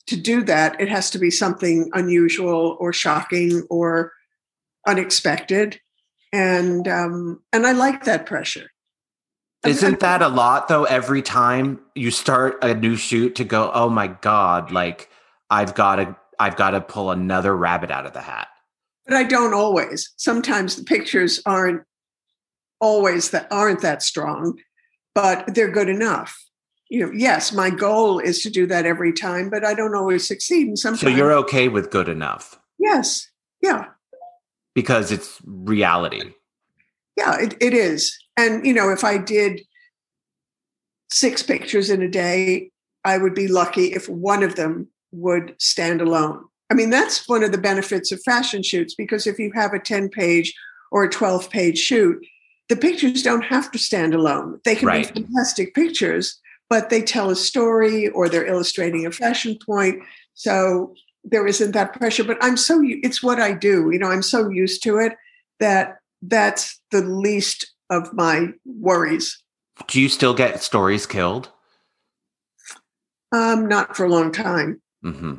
[0.08, 4.14] to do that, it has to be something unusual or shocking or
[4.88, 5.82] unexpected.
[6.32, 8.70] And um, and I like that pressure.
[9.66, 10.86] Isn't that a lot though?
[10.86, 15.10] Every time you start a new shoot to go, oh my God, like
[15.50, 18.48] I've got to, I've got to pull another rabbit out of the hat.
[19.06, 20.14] but I don't always.
[20.16, 21.82] Sometimes the pictures aren't
[22.80, 24.58] always that aren't that strong,
[25.14, 26.42] but they're good enough.
[26.88, 30.26] You know, yes, my goal is to do that every time, but I don't always
[30.26, 30.68] succeed.
[30.68, 33.30] And sometimes, So you're okay with good enough yes,
[33.62, 33.86] yeah,
[34.76, 36.32] because it's reality.
[37.18, 38.18] yeah, it, it is.
[38.38, 39.62] And you know, if I did
[41.12, 42.72] six pictures in a day,
[43.04, 46.46] I would be lucky if one of them would stand alone.
[46.70, 49.80] I mean, that's one of the benefits of fashion shoots because if you have a
[49.80, 50.54] 10 page
[50.92, 52.24] or a 12 page shoot,
[52.68, 54.60] the pictures don't have to stand alone.
[54.64, 55.12] They can Right.
[55.14, 56.40] be fantastic pictures,
[56.70, 60.04] but they tell a story or they're illustrating a fashion point.
[60.36, 60.94] So
[61.24, 62.24] there isn't that pressure.
[62.24, 63.90] But I'm so it's what I do.
[63.92, 65.14] You know, I'm so used to it
[65.60, 69.42] that that's the least of my worries.
[69.88, 71.50] Do you still get stories killed?
[73.32, 74.82] Um, not for a long time.
[75.04, 75.36] Mm-hmm.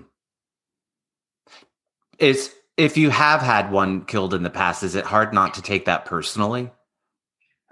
[2.18, 5.62] Is if you have had one killed in the past, is it hard not to
[5.62, 6.70] take that personally?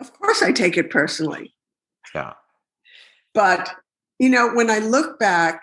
[0.00, 1.54] Of course, I take it personally.
[2.14, 2.34] Yeah.
[3.34, 3.74] But,
[4.18, 5.62] you know, when I look back,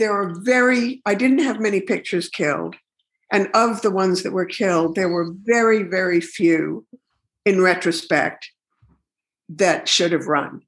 [0.00, 2.74] there are very, I didn't have many pictures killed.
[3.30, 6.86] And of the ones that were killed, there were very, very few
[7.44, 8.50] in retrospect
[9.50, 10.62] that should have run,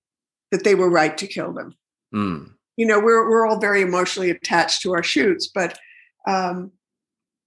[0.53, 1.75] that they were right to kill them.
[2.15, 2.53] Mm.
[2.77, 5.79] You know, we're, we're all very emotionally attached to our shoots, but,
[6.29, 6.71] um,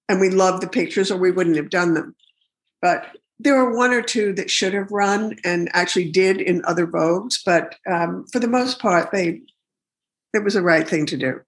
[0.09, 2.15] and we love the pictures or we wouldn't have done them.
[2.81, 6.87] But there were one or two that should have run and actually did in other
[6.87, 9.41] vogues, but um, for the most part, they
[10.33, 11.39] it was the right thing to do.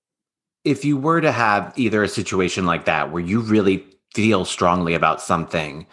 [0.68, 4.93] If you were to have either a situation like that where you really feel strongly
[4.93, 5.88] about something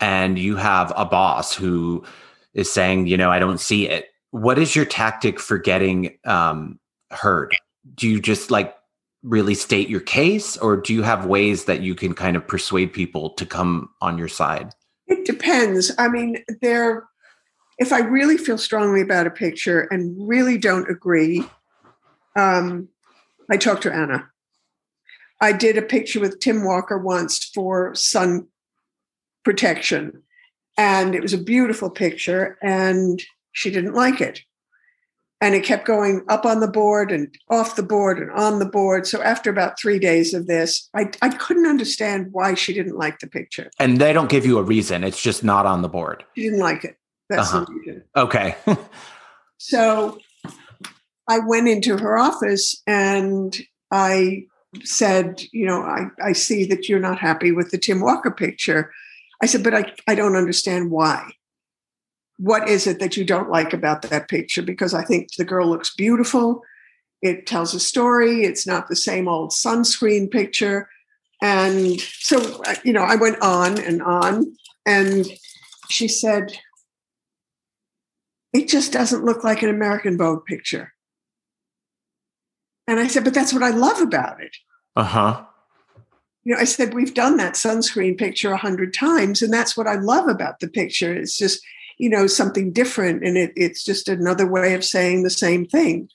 [0.00, 2.04] and you have a boss who
[2.52, 6.78] is saying, you know, I don't see it, what is your tactic for getting um,
[7.10, 7.54] heard?
[7.94, 8.74] Do you just like
[9.22, 12.92] really state your case or do you have ways that you can kind of persuade
[12.92, 14.70] people to come on your side?
[15.06, 15.90] It depends.
[15.98, 17.04] I mean, there
[17.78, 21.44] if I really feel strongly about a picture and really don't agree,
[22.36, 22.88] um,
[23.50, 24.28] I talked to Anna.
[25.40, 28.46] I did a picture with Tim Walker once for sun
[29.44, 30.22] protection,
[30.78, 33.22] and it was a beautiful picture, and
[33.52, 34.40] she didn't like it.
[35.40, 38.64] And it kept going up on the board and off the board and on the
[38.64, 39.06] board.
[39.06, 43.18] So after about three days of this, I, I couldn't understand why she didn't like
[43.18, 43.70] the picture.
[43.78, 45.04] And they don't give you a reason.
[45.04, 46.24] It's just not on the board.
[46.34, 46.96] She didn't like it.
[47.28, 47.66] That's Uh-huh.
[47.66, 48.04] the reason.
[48.16, 48.56] Okay.
[49.58, 50.18] So
[51.28, 53.56] I went into her office and
[53.90, 54.44] I
[54.82, 58.92] said, you know, I, I see that you're not happy with the Tim Walker picture.
[59.42, 61.30] I said, but I, I don't understand why.
[62.38, 64.62] What is it that you don't like about that picture?
[64.62, 66.62] Because I think the girl looks beautiful.
[67.22, 68.42] It tells a story.
[68.42, 70.88] It's not the same old sunscreen picture.
[71.40, 74.56] And so, uh, you know, I went on and on.
[74.86, 75.26] And
[75.88, 76.58] she said,
[78.52, 80.93] it just doesn't look like an American Vogue picture.
[82.86, 84.56] And I said, but that's what I love about it.
[84.96, 85.44] Uh huh.
[86.44, 89.86] You know, I said, we've done that sunscreen picture a hundred times, and that's what
[89.86, 91.14] I love about the picture.
[91.14, 91.62] It's just,
[91.96, 96.10] you know, something different, and it, it's just another way of saying the same thing.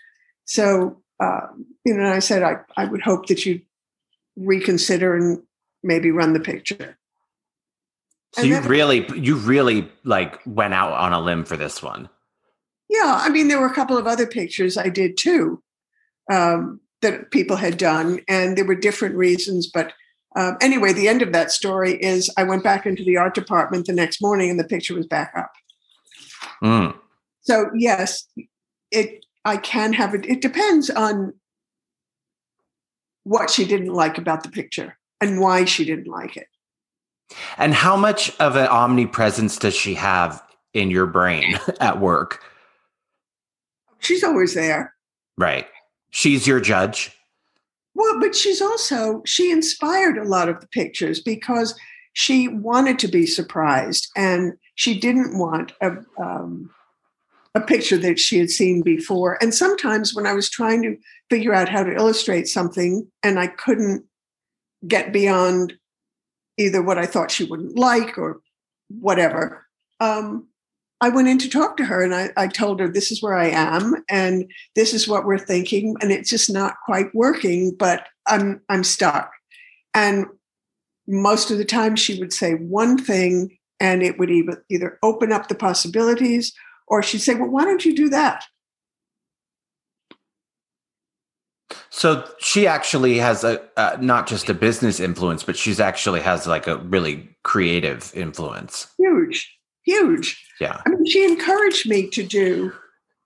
[0.45, 3.61] So, um, you know, and I said, I, I would hope that you
[4.35, 5.41] reconsider and
[5.81, 6.97] maybe run the picture.
[8.33, 11.81] So And you that- really, you really like went out on a limb for this
[11.81, 12.07] one.
[12.87, 15.63] Yeah, I mean, there were a couple of other pictures I did too
[16.29, 19.67] um, that people had done, and there were different reasons.
[19.67, 19.93] But
[20.35, 23.87] um, anyway, the end of that story is I went back into the art department
[23.87, 25.51] the next morning, and the picture was back up.
[26.63, 26.95] Mm.
[27.41, 28.27] So yes,
[28.91, 30.25] it I can have it.
[30.25, 31.33] It depends on
[33.23, 36.47] what she didn't like about the picture and why she didn't like it.
[37.57, 40.41] And how much of an omnipresence does she have
[40.73, 42.41] in your brain at work?
[43.99, 44.93] She's always there.
[45.37, 45.67] Right.
[46.11, 47.15] She's your judge.
[47.93, 51.75] Well, but she's also she inspired a lot of the pictures because
[52.13, 56.69] she wanted to be surprised and she didn't want a um,
[57.55, 59.37] a picture that she had seen before.
[59.41, 60.97] And sometimes when I was trying to
[61.29, 64.05] figure out how to illustrate something and I couldn't
[64.87, 65.73] get beyond
[66.57, 68.41] either what I thought she wouldn't like or
[68.89, 69.65] whatever,
[69.99, 70.47] um,
[71.01, 73.35] I went in to talk to her and I, I told her this is where
[73.35, 78.07] I am and this is what we're thinking and it's just not quite working, but
[78.27, 79.31] I'm I'm stuck.
[79.93, 80.25] And
[81.07, 85.31] most of the time she would say one thing and it would either either open
[85.31, 86.53] up the possibilities
[86.87, 88.43] or she'd say, Well, why don't you do that?
[91.89, 96.45] So she actually has a uh, not just a business influence, but she's actually has
[96.45, 98.87] like a really creative influence.
[98.97, 100.45] Huge, huge.
[100.59, 100.81] Yeah.
[100.85, 102.73] I mean, she encouraged me to do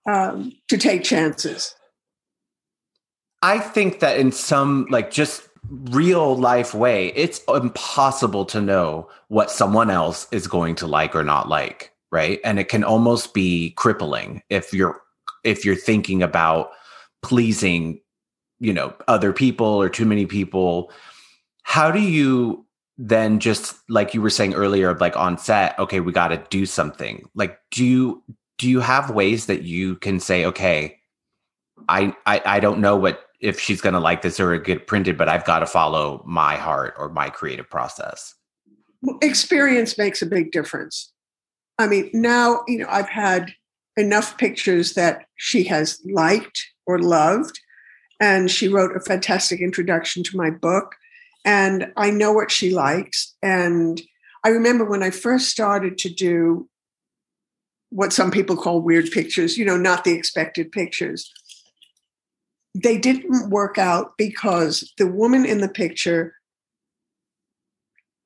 [0.06, 1.74] um, to take chances.
[3.42, 9.50] I think that in some like just real life way, it's impossible to know what
[9.50, 12.40] someone else is going to like or not like, right?
[12.44, 15.00] And it can almost be crippling if you're
[15.42, 16.70] if you're thinking about
[17.22, 18.00] pleasing,
[18.60, 20.90] you know, other people or too many people.
[21.62, 22.63] How do you
[22.96, 26.66] then just like you were saying earlier like on set, okay, we got to do
[26.66, 27.28] something.
[27.34, 28.22] Like do you
[28.58, 30.98] do you have ways that you can say, okay,
[31.88, 35.18] I, I I don't know what if she's going to like this or get printed,
[35.18, 38.34] but I've got to follow my heart or my creative process.
[39.20, 41.12] Experience makes a big difference.
[41.78, 43.52] I mean, now you know I've had
[43.96, 47.60] enough pictures that she has liked or loved,
[48.20, 50.94] and she wrote a fantastic introduction to my book,
[51.44, 53.34] and I know what she likes.
[53.42, 54.00] And
[54.44, 56.68] I remember when I first started to do
[57.90, 61.30] what some people call weird pictures, you know, not the expected pictures
[62.74, 66.34] they didn't work out because the woman in the picture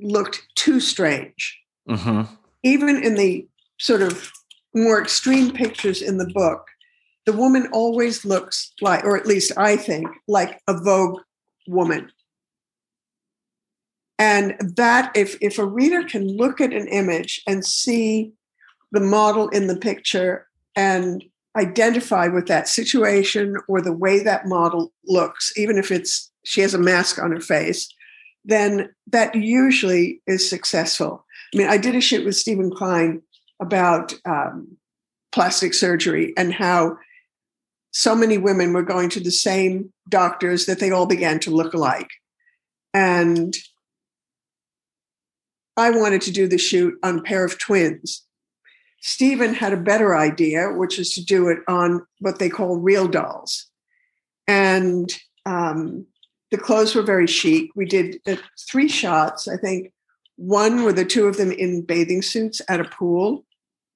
[0.01, 1.59] looked too strange.
[1.89, 2.33] Mm-hmm.
[2.63, 3.47] Even in the
[3.79, 4.33] sort of
[4.75, 6.67] more extreme pictures in the book,
[7.27, 11.21] the woman always looks like, or at least I think, like a Vogue
[11.67, 12.11] woman.
[14.19, 18.33] And that, if, if a reader can look at an image and see
[18.91, 21.25] the model in the picture and
[21.57, 26.75] identify with that situation or the way that model looks, even if it's she has
[26.75, 27.89] a mask on her face,
[28.45, 31.25] then that usually is successful.
[31.53, 33.23] I mean, I did a shoot with Steven Klein
[33.61, 34.77] about um,
[35.33, 36.97] plastic surgery and how
[37.91, 41.75] so many women were going to the same doctors that they all began to look
[41.75, 42.11] alike.
[42.95, 43.55] And
[45.79, 48.27] I wanted to do the shoot on a pair of twins
[49.01, 53.07] Steven had a better idea, which is to do it on what they call real
[53.07, 53.67] dolls.
[54.47, 55.11] And
[55.47, 56.07] um,
[56.51, 57.71] the clothes were very chic.
[57.77, 58.37] We did uh,
[58.69, 59.93] three shots, I think.
[60.37, 63.45] One were the two of them in bathing suits at a pool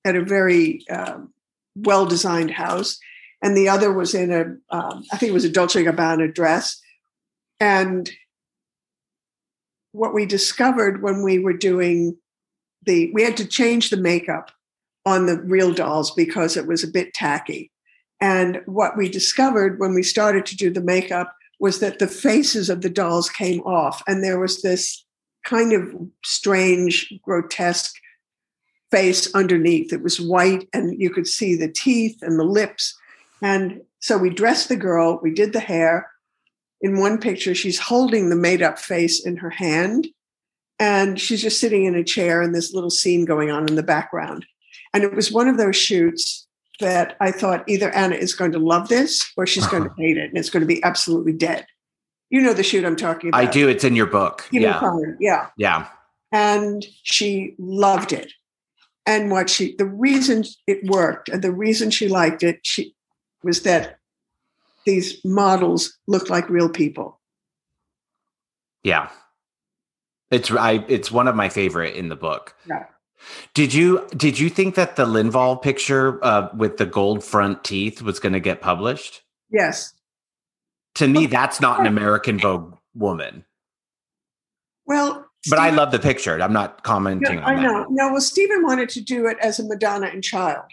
[0.04, 1.32] at a very um,
[1.74, 2.98] well designed house.
[3.42, 4.42] And the other was in a,
[4.74, 6.80] um, I think it was a Dolce Gabbana dress.
[7.58, 8.10] And
[9.92, 12.16] what we discovered when we were doing
[12.84, 14.50] the, we had to change the makeup
[15.06, 17.70] on the real dolls because it was a bit tacky.
[18.20, 22.70] And what we discovered when we started to do the makeup was that the faces
[22.70, 25.04] of the dolls came off, and there was this
[25.44, 25.92] kind of
[26.24, 27.94] strange, grotesque
[28.90, 29.92] face underneath.
[29.92, 32.96] It was white, and you could see the teeth and the lips.
[33.40, 36.11] And so we dressed the girl, we did the hair.
[36.82, 40.08] In one picture, she's holding the made up face in her hand,
[40.78, 43.82] and she's just sitting in a chair, and this little scene going on in the
[43.82, 44.44] background.
[44.92, 46.46] And it was one of those shoots
[46.80, 50.02] that I thought either Anna is going to love this or she's going to uh-huh.
[50.02, 51.66] hate it and it's going to be absolutely dead.
[52.30, 53.40] You know the shoot I'm talking about.
[53.40, 53.68] I do.
[53.68, 54.48] It's in your book.
[54.62, 54.80] yeah.
[55.20, 55.48] yeah.
[55.56, 55.86] Yeah.
[56.32, 58.32] And she loved it.
[59.04, 62.94] And what she, the reason it worked and the reason she liked it, she
[63.42, 63.98] was that
[64.84, 67.20] these models look like real people.
[68.82, 69.10] Yeah.
[70.30, 72.54] It's I it's one of my favorite in the book.
[72.66, 72.86] Yeah.
[73.54, 78.02] Did you did you think that the Lindvall picture uh, with the gold front teeth
[78.02, 79.22] was going to get published?
[79.50, 79.92] Yes.
[80.96, 83.44] To me, that's not an American Vogue woman.
[84.86, 86.40] Well, but I love the picture.
[86.40, 87.62] I'm not commenting no, I that.
[87.62, 87.86] know.
[87.90, 90.64] No, well, Steven wanted to do it as a Madonna and child.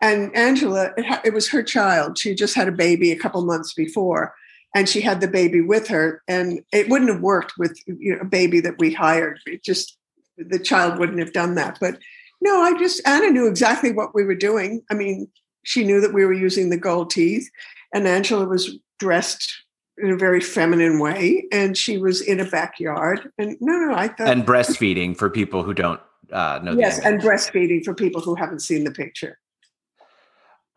[0.00, 2.18] And Angela, it, ha- it was her child.
[2.18, 4.34] She just had a baby a couple months before,
[4.74, 6.22] and she had the baby with her.
[6.28, 9.40] And it wouldn't have worked with you know, a baby that we hired.
[9.46, 9.96] It just
[10.36, 11.78] the child wouldn't have done that.
[11.80, 11.98] But
[12.40, 14.82] no, I just, Anna knew exactly what we were doing.
[14.90, 15.28] I mean,
[15.64, 17.50] she knew that we were using the gold teeth,
[17.92, 19.64] and Angela was dressed
[19.98, 23.30] in a very feminine way, and she was in a backyard.
[23.38, 24.28] And no, no, I thought.
[24.28, 26.00] And breastfeeding for people who don't
[26.32, 26.72] uh, know.
[26.72, 29.38] Yes, and breastfeeding for people who haven't seen the picture.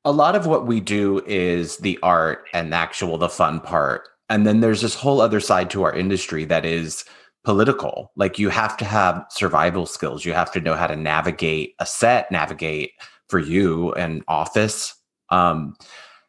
[0.04, 4.08] A lot of what we do is the art and the actual, the fun part.
[4.30, 7.06] And then there's this whole other side to our industry that is
[7.44, 8.12] political.
[8.16, 10.26] Like you have to have survival skills.
[10.26, 12.92] You have to know how to navigate a set, navigate
[13.30, 14.96] for you an office.
[15.30, 15.76] Um,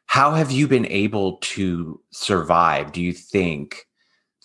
[0.07, 2.93] how have you been able to survive?
[2.93, 3.87] Do you think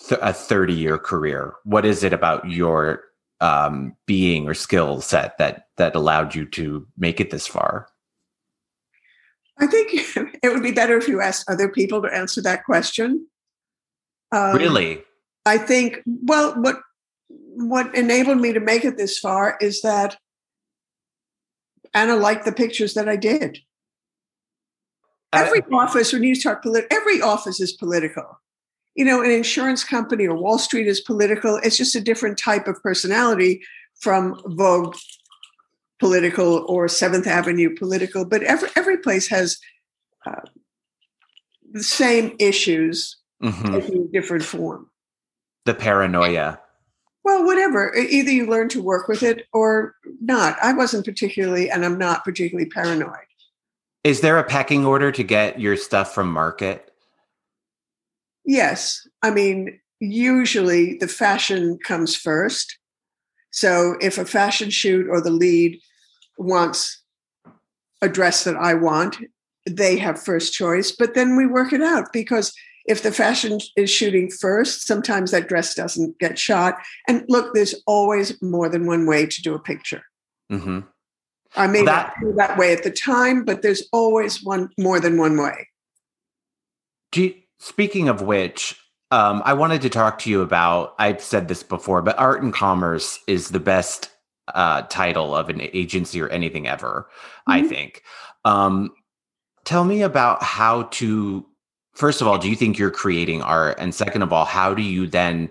[0.08, 1.54] th- a 30 year career?
[1.64, 3.04] What is it about your
[3.42, 7.88] um, being or skill set that that allowed you to make it this far?
[9.60, 9.94] I think
[10.44, 13.28] it would be better if you asked other people to answer that question.
[14.32, 15.04] Um, really?
[15.46, 16.82] I think, well, what
[17.30, 20.18] what enabled me to make it this far is that
[21.94, 23.60] Anna liked the pictures that I did.
[25.34, 28.40] Every uh, office, when you start political, every office is political.
[28.96, 31.60] You know, an insurance company or Wall Street is political.
[31.64, 33.62] It's just a different type of personality
[34.00, 34.96] from Vogue
[36.00, 38.26] political or Seventh Avenue political.
[38.26, 39.58] But every every place has
[40.26, 40.42] uh,
[41.72, 43.76] the same issues mm-hmm.
[43.76, 44.90] in different form
[45.68, 46.60] the paranoia?
[47.24, 47.94] Well, whatever.
[47.94, 50.58] Either you learn to work with it or not.
[50.64, 53.28] I wasn't particularly, and I'm not particularly paranoid.
[54.04, 56.90] Is there a pecking order to get your stuff from market?
[58.46, 59.06] Yes.
[59.22, 62.78] I mean, usually the fashion comes first.
[63.58, 65.80] So if a fashion shoot or the lead
[66.38, 67.02] wants
[68.04, 69.18] a dress that I want,
[69.68, 70.92] they have first choice.
[70.92, 72.54] But then we work it out because
[72.86, 76.76] if the fashion is shooting first, sometimes that dress doesn't get shot.
[77.08, 80.04] And look, there's always more than one way to do a picture.
[80.52, 80.82] Mm-hmm.
[81.56, 85.00] I may That- not do that way at the time, but there's always one more
[85.00, 85.68] than one way.
[87.12, 88.80] Do you, speaking of which,
[89.12, 90.96] um, I wanted to talk to you about.
[91.00, 94.12] I've said this before, but art and commerce is the best
[94.54, 97.10] uh, title of an agency or anything ever.
[97.48, 97.70] I Mhm.
[97.70, 98.04] think.
[98.46, 98.92] Um,
[99.66, 101.46] tell me about how to.
[101.96, 103.78] First of all, do you think you're creating art?
[103.80, 105.50] And second of all, how do you then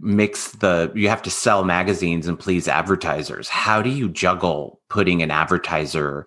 [0.00, 0.90] mix the?
[0.94, 3.48] You have to sell magazines and please advertisers.
[3.48, 6.24] How do you juggle putting an advertiser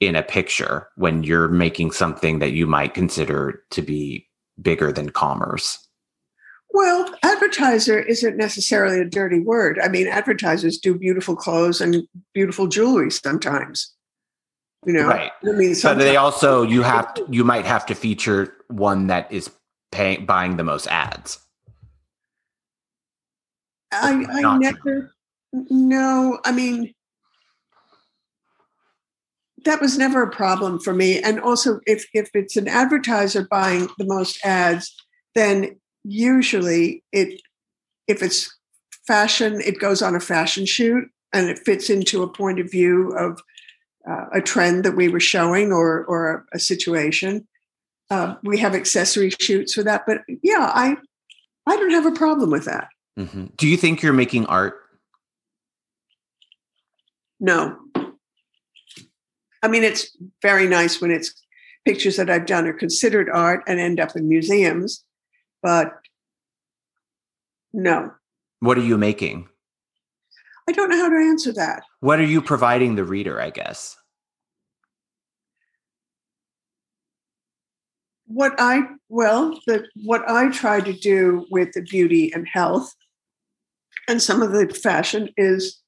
[0.00, 4.26] in a picture when you're making something that you might consider to be
[4.60, 5.86] bigger than commerce.
[6.72, 9.80] Well, advertiser isn't necessarily a dirty word.
[9.82, 13.92] I mean, advertisers do beautiful clothes and beautiful jewelry sometimes.
[14.86, 15.32] You know, Right.
[15.46, 19.30] I mean, But they also you have to, you might have to feature one that
[19.32, 19.50] is
[19.90, 21.38] paying buying the most ads.
[23.92, 25.12] I, I never,
[25.52, 26.94] no, I mean,
[29.64, 31.20] that was never a problem for me.
[31.20, 34.94] And also, if if it's an advertiser buying the most ads,
[35.34, 37.40] then usually it,
[38.06, 38.56] if it's
[39.06, 43.12] fashion, it goes on a fashion shoot and it fits into a point of view
[43.16, 43.40] of
[44.08, 47.46] uh, a trend that we were showing or or a, a situation.
[48.08, 50.96] Uh, we have accessory shoots for that, but yeah, I
[51.66, 52.88] I don't have a problem with that.
[53.18, 53.56] Mhm.
[53.56, 54.74] Do you think you're making art?
[57.38, 57.76] No.
[59.62, 61.34] I mean, it's very nice when it's
[61.84, 65.04] pictures that I've done are considered art and end up in museums,
[65.62, 65.92] but
[67.72, 68.12] no,
[68.60, 69.48] What are you making?
[70.68, 71.82] I don't know how to answer that.
[72.00, 73.96] What are you providing the reader, I guess?
[78.26, 82.94] What I, well, the, what I try to do with the beauty and health
[84.06, 85.80] and some of the fashion is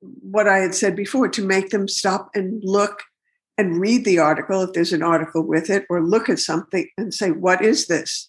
[0.00, 3.02] what I had said before to make them stop and look
[3.66, 7.14] and read the article if there's an article with it, or look at something and
[7.14, 8.28] say, "What is this?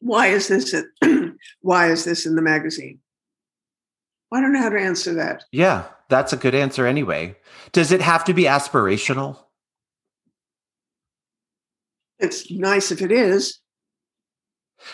[0.00, 0.74] Why is this?
[0.74, 3.00] In, why is this in the magazine?"
[4.32, 5.44] I don't know how to answer that.
[5.52, 7.36] Yeah, that's a good answer anyway.
[7.72, 9.38] Does it have to be aspirational?
[12.18, 13.60] It's nice if it is.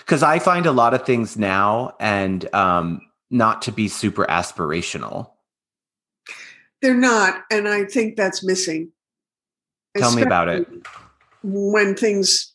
[0.01, 5.31] Because I find a lot of things now and um, not to be super aspirational.
[6.81, 8.92] They're not, and I think that's missing.
[9.97, 10.67] Tell me about it.
[11.43, 12.53] When things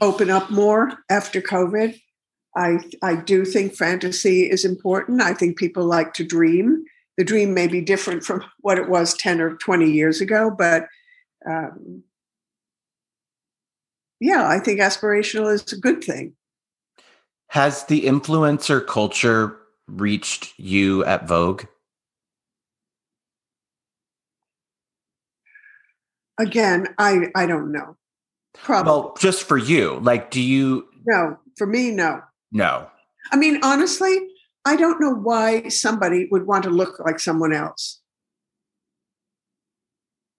[0.00, 2.00] open up more after COVID,
[2.56, 5.22] I I do think fantasy is important.
[5.22, 6.84] I think people like to dream.
[7.16, 10.86] The dream may be different from what it was ten or twenty years ago, but
[11.46, 12.02] um,
[14.20, 16.34] yeah, I think aspirational is a good thing.
[17.48, 19.56] Has the influencer culture
[19.88, 21.64] reached you at Vogue?
[26.40, 27.96] Again, I I don't know.
[28.54, 30.00] Probably Well, just for you.
[30.00, 31.38] Like, do you no.
[31.56, 32.20] For me, no.
[32.50, 32.88] No.
[33.30, 34.28] I mean, honestly,
[34.64, 38.00] I don't know why somebody would want to look like someone else.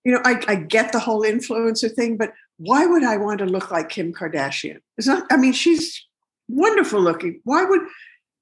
[0.04, 3.46] You know, I, I get the whole influencer thing, but why would I want to
[3.46, 4.80] look like Kim Kardashian?
[4.98, 6.04] It's not, I mean, she's
[6.48, 7.40] wonderful looking.
[7.44, 7.82] Why would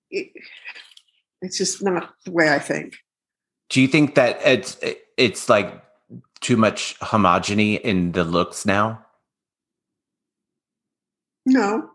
[0.09, 0.31] it,
[1.41, 2.95] it's just not the way I think.
[3.69, 4.77] Do you think that it's
[5.17, 5.83] it's like
[6.41, 9.05] too much homogeny in the looks now?
[11.45, 11.89] No,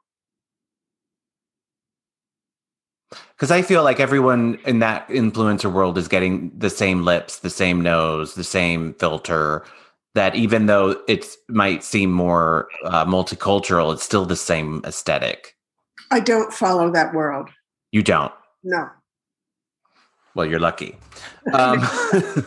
[3.37, 7.51] Because I feel like everyone in that influencer world is getting the same lips, the
[7.51, 9.65] same nose, the same filter.
[10.15, 15.57] That even though it might seem more uh, multicultural, it's still the same aesthetic.
[16.13, 17.51] I don't follow that world.
[17.91, 18.33] You don't.
[18.63, 18.89] No,
[20.35, 20.97] Well, you're lucky.
[21.53, 21.81] Um,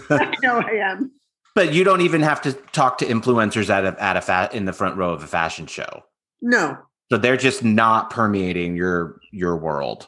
[0.10, 1.12] I know I am.
[1.58, 4.66] But you don't even have to talk to influencers at a, at a fa- in
[4.66, 6.04] the front row of a fashion show.
[6.40, 6.78] No,
[7.10, 10.08] So they're just not permeating your your world.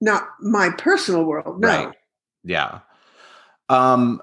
[0.00, 1.60] not my personal world.
[1.60, 1.68] No.
[1.68, 1.94] Right.
[2.44, 2.80] Yeah.
[3.70, 4.20] Um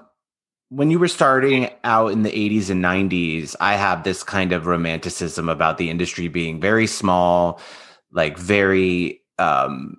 [0.70, 4.66] when you were starting out in the 80s and 90s, I have this kind of
[4.66, 7.60] romanticism about the industry being very small,
[8.12, 9.96] like very um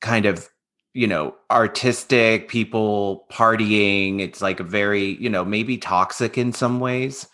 [0.00, 0.48] kind of
[0.92, 4.20] you know, artistic people partying.
[4.20, 7.26] It's like a very, you know, maybe toxic in some ways.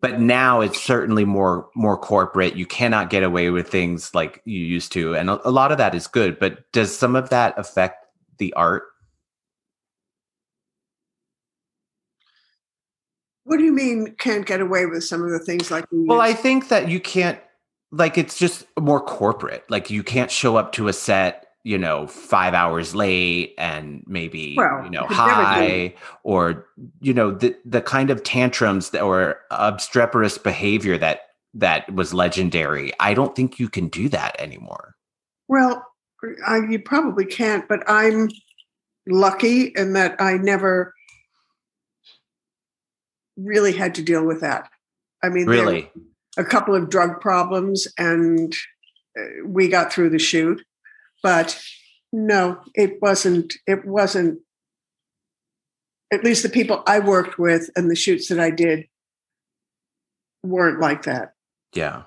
[0.00, 2.56] But now it's certainly more more corporate.
[2.56, 5.78] You cannot get away with things like you used to, and a, a lot of
[5.78, 6.40] that is good.
[6.40, 8.04] But does some of that affect
[8.38, 8.82] the art?
[13.44, 16.32] What do you mean can't get away with some of the things like Well, I
[16.32, 17.38] think that you can't
[17.92, 19.64] like it's just more corporate.
[19.70, 24.54] Like you can't show up to a set, you know, five hours late and maybe
[24.56, 25.94] Well, you know you could never do high
[26.24, 26.66] or
[27.00, 31.20] you know the the kind of tantrums that or obstreperous behavior that
[31.54, 32.92] that was legendary.
[32.98, 34.96] I don't think you can do that anymore.
[35.48, 35.86] Well,
[36.46, 38.28] I, you probably can't, but I'm
[39.06, 40.94] lucky in that I never
[43.36, 44.68] really had to deal with that.
[45.22, 45.90] I mean, Really,
[46.36, 48.54] a couple of drug problems, and
[49.18, 50.62] uh, we got through the shoot.
[51.22, 51.58] But
[52.12, 53.54] no, it wasn't.
[53.66, 54.40] It wasn't.
[56.12, 58.86] At least the people I worked with and the shoots that I did
[60.42, 61.34] weren't like that.
[61.74, 62.02] yeah.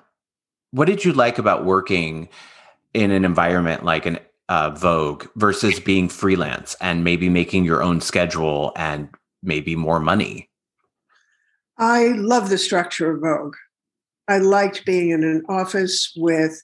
[0.72, 2.28] What did you like about working
[2.92, 8.00] in an environment like an uh, Vogue versus being freelance and maybe making your own
[8.00, 9.08] schedule and
[9.42, 10.50] maybe more money?
[11.78, 13.54] I love the structure of Vogue.
[14.28, 16.62] I liked being in an office with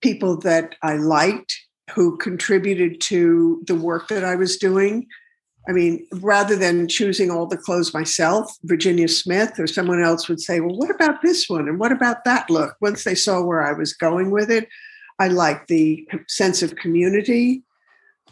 [0.00, 1.58] people that I liked
[1.94, 5.06] who contributed to the work that I was doing.
[5.68, 10.40] I mean, rather than choosing all the clothes myself, Virginia Smith or someone else would
[10.40, 11.68] say, Well, what about this one?
[11.68, 12.76] And what about that look?
[12.80, 14.68] Once they saw where I was going with it,
[15.18, 17.62] I liked the sense of community.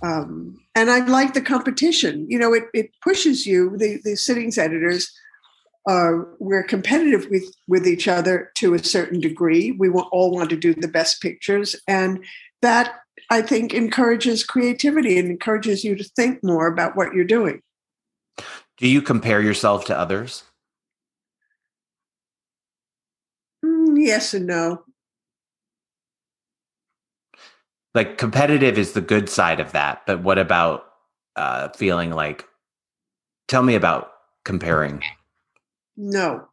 [0.02, 2.26] Um, and I like the competition.
[2.30, 5.12] You know, it, it pushes you, the, the sittings editors,
[5.88, 9.72] uh, we're competitive with with each other to a certain degree.
[9.72, 12.22] We all want to do the best pictures, and
[12.60, 13.00] that
[13.30, 17.60] I think encourages creativity and encourages you to think more about what you're doing.
[18.78, 20.44] Do you compare yourself to others?
[23.64, 24.84] Mm, yes and no.
[27.94, 30.84] Like competitive is the good side of that, but what about
[31.36, 32.46] uh, feeling like?
[33.48, 34.12] Tell me about
[34.44, 35.02] comparing.
[35.96, 36.48] No,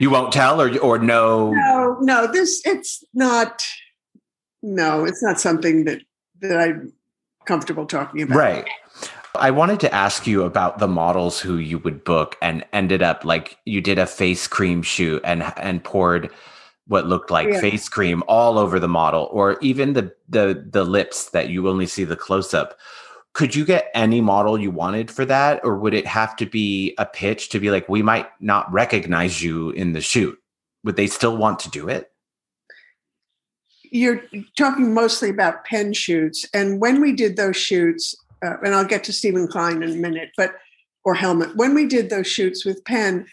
[0.00, 1.52] You won't tell, or or no.
[1.52, 2.26] no, no.
[2.26, 3.62] This it's not.
[4.66, 6.00] No, it's not something that
[6.40, 6.92] that I'm
[7.44, 8.36] comfortable talking about.
[8.38, 8.68] Right.
[9.36, 13.24] I wanted to ask you about the models who you would book and ended up
[13.26, 16.30] like you did a face cream shoot and and poured
[16.86, 17.60] what looked like Yeah.
[17.60, 21.86] face cream all over the model or even the the the lips that you only
[21.86, 22.78] see the close up.
[23.34, 26.94] Could you get any model you wanted for that or would it have to be
[26.96, 30.38] a pitch to be like we might not recognize you in the shoot?
[30.84, 32.10] Would they still want to do it?
[33.94, 34.22] You're
[34.58, 36.44] talking mostly about penn shoots.
[36.52, 38.14] And when we did those shoots
[38.44, 40.56] uh, and i'll get to steven klein in a minute but
[41.04, 43.26] or helmut when we did those shoots with penn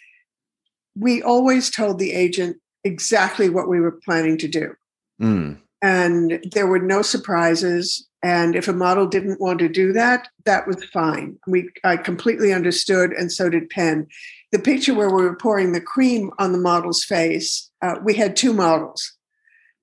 [0.96, 4.76] we always told the agent exactly what we were planning to do.
[5.22, 8.08] Mm, and there were no surprises.
[8.24, 11.38] And if a model didn't want to do that that was fine.
[11.48, 14.08] We i completely understood and so did penn
[14.52, 18.36] the picture where we were pouring the cream on the model's face uh, we had
[18.36, 19.14] two models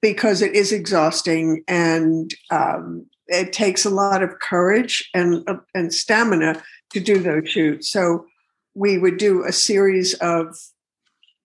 [0.01, 5.93] because it is exhausting and um, it takes a lot of courage and uh, and
[5.93, 7.91] stamina to do those shoots.
[7.91, 8.27] So
[8.75, 10.57] we would do a series of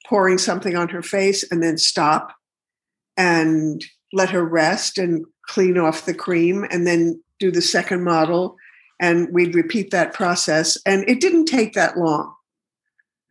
[0.07, 2.33] pouring something on her face and then stop
[3.17, 8.55] and let her rest and clean off the cream and then do the second model
[8.99, 10.77] and we'd repeat that process.
[10.85, 12.33] And it didn't take that long.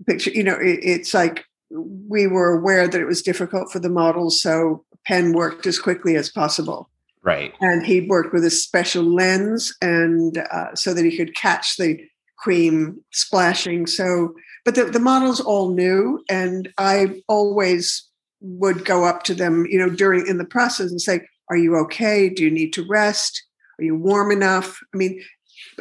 [0.07, 3.89] Picture you know it, it's like we were aware that it was difficult for the
[3.89, 6.89] models so penn worked as quickly as possible.
[7.25, 7.55] Right.
[7.61, 12.01] and he worked with a special lens and uh, so that he could catch the
[12.37, 13.87] cream splashing.
[13.87, 14.35] So
[14.65, 18.09] but the, the models all knew and i always
[18.41, 21.77] would go up to them you know during in the process and say are you
[21.77, 22.31] okay?
[22.31, 23.45] Do you need to rest?
[23.79, 24.81] Are you warm enough?
[24.95, 25.23] I mean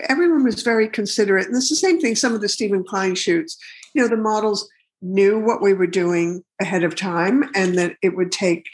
[0.09, 1.47] everyone was very considerate.
[1.47, 3.57] And it's the same thing some of the steven klein shoots.
[3.93, 4.69] You know the models
[5.01, 8.65] knew what we were doing ahead of time and that it would take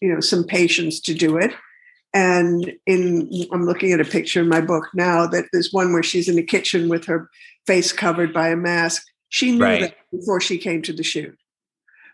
[0.00, 1.52] you know some patience to do it
[2.14, 6.02] and in i'm looking at a picture in my book now that there's one where
[6.02, 7.28] she's in the kitchen with her
[7.66, 9.80] face covered by a mask she knew Right.
[9.80, 11.36] that before she came to the shoot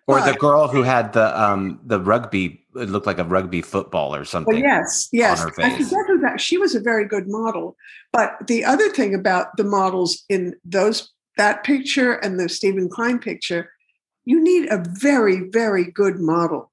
[0.07, 4.15] Or the girl who had the um the rugby it looked like a rugby football
[4.15, 4.55] or something.
[4.55, 5.41] Well, yes, yes.
[5.41, 6.41] I forget who that.
[6.41, 7.77] She was a very good model.
[8.13, 13.19] But the other thing about the models in those that picture and the Steven Klein
[13.19, 13.73] picture,
[14.25, 16.71] you need a very, very good model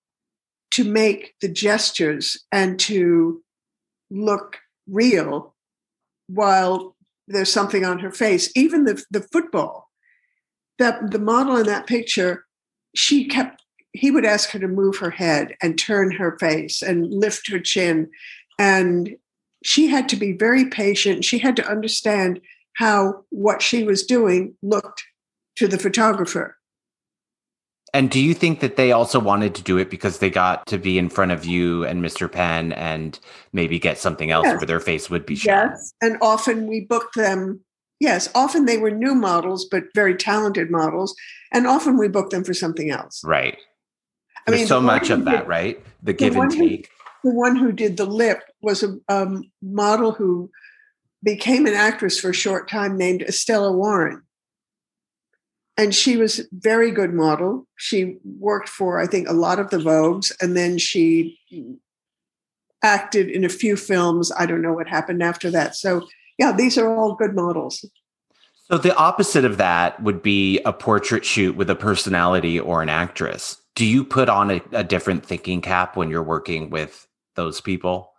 [0.72, 3.42] to make the gestures and to
[4.12, 4.58] look
[4.90, 5.56] real
[6.28, 6.96] while
[7.28, 8.52] there's something on her face.
[8.56, 9.90] Even the the football,
[10.80, 12.46] that the model in that picture,
[12.94, 13.62] she kept.
[13.94, 17.60] He would ask her to move her head and turn her face and lift her
[17.60, 18.10] chin,
[18.60, 19.16] and
[19.64, 21.24] she had to be very patient.
[21.24, 22.42] She had to understand
[22.76, 25.04] how what she was doing looked
[25.58, 26.58] to the photographer.
[27.94, 30.78] And do you think that they also wanted to do it because they got to
[30.78, 32.30] be in front of you and Mr.
[32.30, 33.18] Penn and
[33.54, 34.58] maybe get something else Yes.
[34.60, 35.70] where their face would be shown?
[35.70, 35.94] Yes.
[36.02, 37.62] And often we booked them.
[38.02, 41.16] Yes, often they were new models, but very talented models.
[41.54, 43.22] And often we booked them for something else.
[43.24, 43.58] Right.
[44.46, 45.82] I There's mean, so the much of that, did- right?
[46.04, 46.90] The give and one who- take.
[47.24, 50.52] The one who did the lip was a um, model who
[51.26, 54.22] became an actress for a short time named Estella Warren.
[55.76, 57.68] And she was a very good model.
[57.76, 61.38] She worked for, I think, a lot of the Vogues, and then she
[62.82, 64.32] acted in a few films.
[64.38, 65.76] I don't know what happened after that.
[65.76, 66.08] So,
[66.38, 67.84] yeah, these are all good models.
[68.70, 72.90] So the opposite of that would be a portrait shoot with a personality or an
[72.90, 73.58] actress.
[73.76, 78.15] Do you put on a, a different thinking cap when you're working with those people?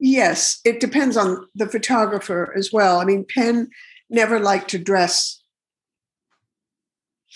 [0.00, 3.00] Yes, it depends on the photographer as well.
[3.00, 3.68] I mean, Penn
[4.08, 5.40] never liked to dress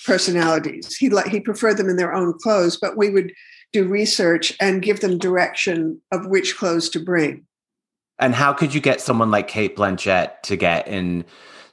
[0.06, 0.96] personalities.
[0.96, 3.32] He li- he preferred them in their own clothes, but we would
[3.72, 7.44] do research and give them direction of which clothes to bring.
[8.18, 11.24] And how could you get someone like Cate Blanchett to get in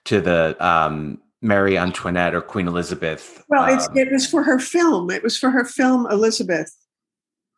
[0.06, 3.44] to the um, Mary Antoinette or Queen Elizabeth?
[3.48, 5.10] Well, it's, um, it was for her film.
[5.12, 6.76] It was for her film Elizabeth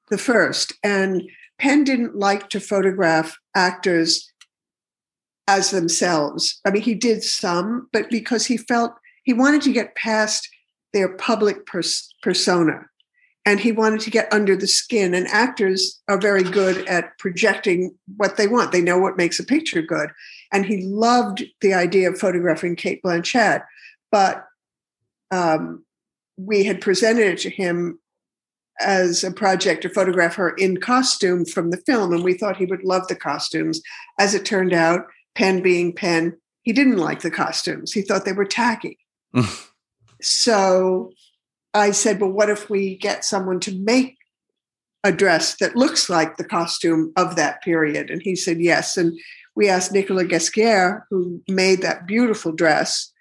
[0.09, 1.23] the First, and
[1.63, 4.29] Penn didn't like to photograph actors
[5.47, 6.59] as themselves.
[6.65, 8.91] I mean, he did some, but because he felt
[9.23, 10.49] he wanted to get past
[10.91, 12.81] their public pers- persona,
[13.45, 15.13] and he wanted to get under the skin.
[15.13, 18.73] And actors are very good at projecting what they want.
[18.73, 20.09] They know what makes a picture good,
[20.51, 23.63] and he loved the idea of photographing Cate Blanchett,
[24.11, 24.43] but
[25.31, 25.85] um,
[26.35, 27.99] we had presented it to him
[28.79, 32.65] as a project to photograph her in costume from the film, and we thought he
[32.65, 33.81] would love the costumes.
[34.19, 35.05] As it turned out,
[35.35, 37.91] Penn being Penn, he didn't like the costumes.
[37.91, 38.97] He thought they were tacky.
[40.21, 41.11] so
[41.73, 44.17] I said, Well, what if we get someone to make
[45.03, 48.09] a dress that looks like the costume of that period?
[48.09, 48.97] And he said, Yes.
[48.97, 49.17] And
[49.55, 53.11] we asked Nicolas Ghesquière, who made that beautiful dress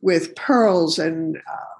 [0.00, 1.71] with pearls and uh,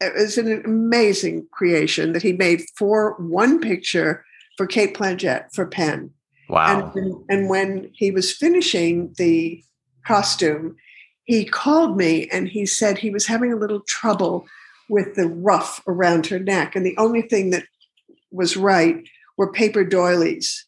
[0.00, 4.24] it was an amazing creation that he made for one picture
[4.56, 6.10] for Cate Blanchett for Penn.
[6.48, 6.92] wow.
[6.94, 9.62] And, and when he was finishing the
[10.06, 10.76] costume,
[11.24, 14.46] he called me and he said he was having a little trouble
[14.88, 16.74] with the ruff around her neck.
[16.74, 17.64] And the only thing that
[18.32, 19.04] was right
[19.36, 20.66] were paper doilies.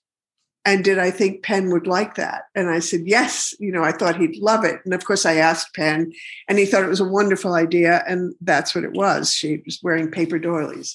[0.65, 2.45] And did I think Penn would like that?
[2.55, 3.53] And I said, yes.
[3.59, 4.81] You know, I thought he'd love it.
[4.85, 6.13] And of course, I asked Penn,
[6.49, 8.05] and he thought it was a wonderful idea.
[8.07, 9.33] And that's what it was.
[9.33, 10.95] She was wearing paper doilies.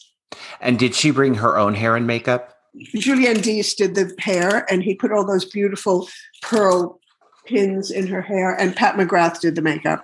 [0.61, 2.53] and did she bring her own hair and makeup?
[2.95, 6.07] Julien d'Ys did the hair, and he put all those beautiful
[6.41, 6.99] pearl
[7.45, 8.53] pins in her hair.
[8.55, 10.03] And Pat McGrath did the makeup.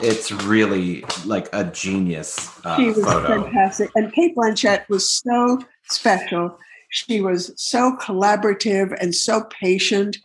[0.00, 3.42] It's really like a genius uh, She was photo.
[3.42, 3.90] fantastic.
[3.96, 6.56] And Cate Blanchett was so special.
[6.96, 10.16] She was so collaborative and so patient.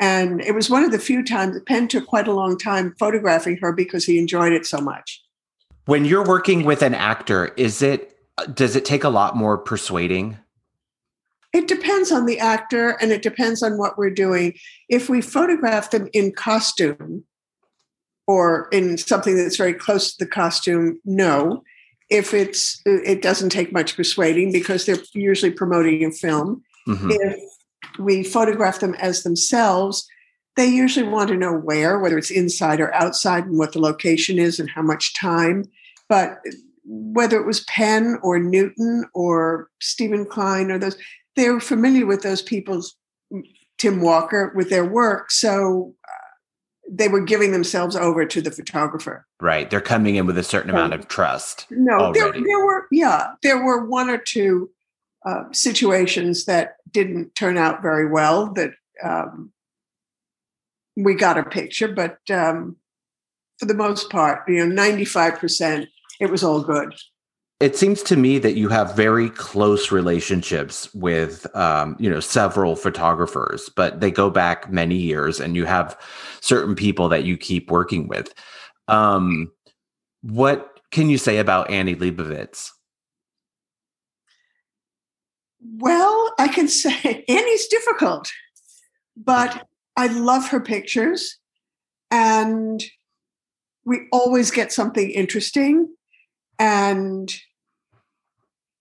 [0.00, 3.58] And it was one of the few times Penn took quite a long time photographing
[3.58, 5.22] her because he enjoyed it so much.
[5.84, 8.18] When you're working with an actor, is it
[8.54, 10.38] does it take a lot more persuading?
[11.52, 14.54] It depends on the actor and it depends on what we're doing.
[14.88, 17.24] If we photograph them in costume
[18.26, 21.62] or in something that's very close to the costume, no.
[22.14, 26.62] If it's it doesn't take much persuading because they're usually promoting a film.
[26.86, 27.10] Mhm.
[27.10, 27.40] If
[27.98, 30.06] we photograph them as themselves,
[30.56, 34.38] they usually want to know where, whether it's inside or outside, and what the location
[34.38, 35.64] is and how much time.
[36.08, 36.38] But
[36.84, 40.96] whether it was Penn or Newton or Steven Klein or those,
[41.34, 42.96] they're familiar with those people's
[43.78, 45.94] Tim Walker with their work, so
[46.90, 49.26] they were giving themselves over to the photographer.
[49.40, 49.68] Right.
[49.68, 51.66] They're coming in with a certain amount of trust.
[51.70, 54.70] No, there, there were yeah, there were one or two
[55.24, 58.52] uh, situations that didn't turn out very well.
[58.52, 58.72] That
[59.02, 59.52] um,
[60.96, 62.76] we got a picture, but um,
[63.58, 65.88] for the most part, you know, ninety five percent,
[66.20, 66.94] it was all good.
[67.64, 72.76] It seems to me that you have very close relationships with, um, you know, several
[72.76, 75.98] photographers, but they go back many years, and you have
[76.42, 78.34] certain people that you keep working with.
[78.86, 79.50] Um,
[80.20, 82.68] what can you say about Annie Leibovitz?
[85.62, 88.30] Well, I can say Annie's difficult,
[89.16, 91.38] but I love her pictures,
[92.10, 92.84] and
[93.86, 95.88] we always get something interesting.
[96.58, 97.34] And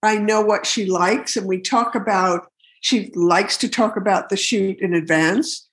[0.03, 2.51] I know what she likes, and we talk about,
[2.81, 5.67] she likes to talk about the shoot in advance.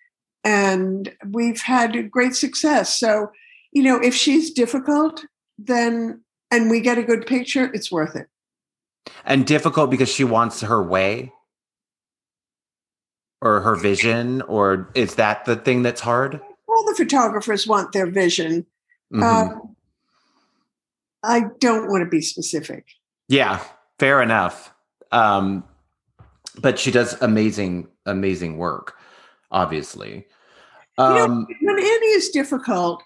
[0.45, 2.99] And we've had great success.
[2.99, 3.31] So,
[3.73, 5.25] you know, if she's difficult,
[5.59, 8.29] then, and we get a good picture, it's worth it.
[9.25, 11.33] And difficult because she wants her way
[13.43, 16.41] or her vision, or is that the thing that's hard?
[16.69, 18.67] All the photographers want their vision.
[19.13, 19.23] Mm-hmm.
[19.23, 19.77] Um,
[21.23, 22.87] I don't want to be specific.
[23.29, 23.63] Yeah,
[24.01, 24.73] fair enough.
[25.13, 25.63] Um,
[26.59, 28.97] but she does amazing, amazing work,
[29.51, 30.27] obviously.
[30.99, 33.03] Um, you know, when Annie is difficult,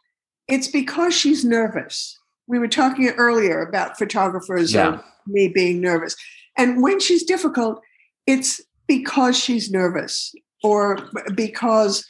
[0.48, 2.18] it's because she's nervous.
[2.46, 4.94] We were talking earlier about photographers yeah.
[4.94, 6.16] and me being nervous.
[6.56, 7.80] And when she's difficult,
[8.26, 10.98] it's because she's nervous or
[11.34, 12.04] because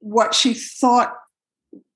[0.00, 1.12] what she thought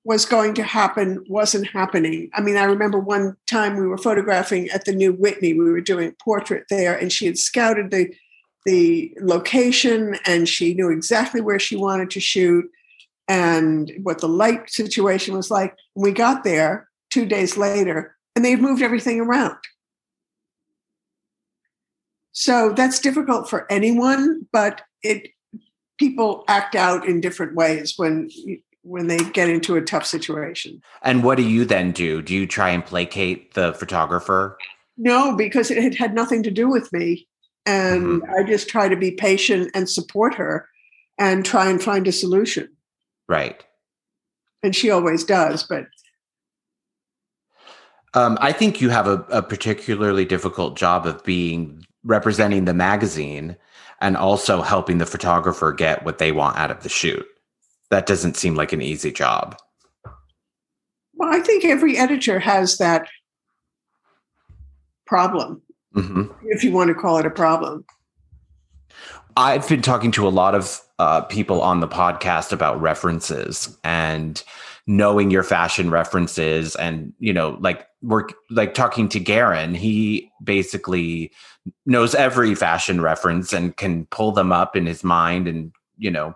[0.05, 2.29] was going to happen wasn't happening.
[2.33, 5.53] I mean, I remember one time we were photographing at the New Whitney.
[5.53, 8.13] We were doing a portrait there, and she had scouted the
[8.65, 12.65] the location, and she knew exactly where she wanted to shoot
[13.27, 15.75] and what the light situation was like.
[15.95, 19.57] We got there two days later, and they had moved everything around.
[22.31, 25.29] So that's difficult for anyone, but it
[25.99, 28.29] people act out in different ways when
[28.83, 30.81] when they get into a tough situation.
[31.01, 32.21] And what do you then do?
[32.21, 34.57] Do you try and placate the photographer?
[34.97, 37.27] No, because it had nothing to do with me.
[37.65, 38.33] And mm-hmm.
[38.37, 40.67] I just try to be patient and support her
[41.17, 42.69] and try and find a solution.
[43.27, 43.63] Right.
[44.61, 45.85] And she always does, but
[48.13, 53.55] um, I think you have a, a particularly difficult job of being representing the magazine
[54.01, 57.25] and also helping the photographer get what they want out of the shoot.
[57.89, 59.57] That doesn't seem like an easy job.
[61.15, 63.07] Well, I think every editor has that
[65.05, 65.61] problem,
[65.95, 66.23] mm-hmm.
[66.45, 67.85] if you want to call it a problem.
[69.35, 74.43] I've been talking to a lot of uh, people on the podcast about references and
[74.85, 81.31] knowing your fashion references and you know like we're like talking to Garren he basically
[81.85, 86.35] knows every fashion reference and can pull them up in his mind and you know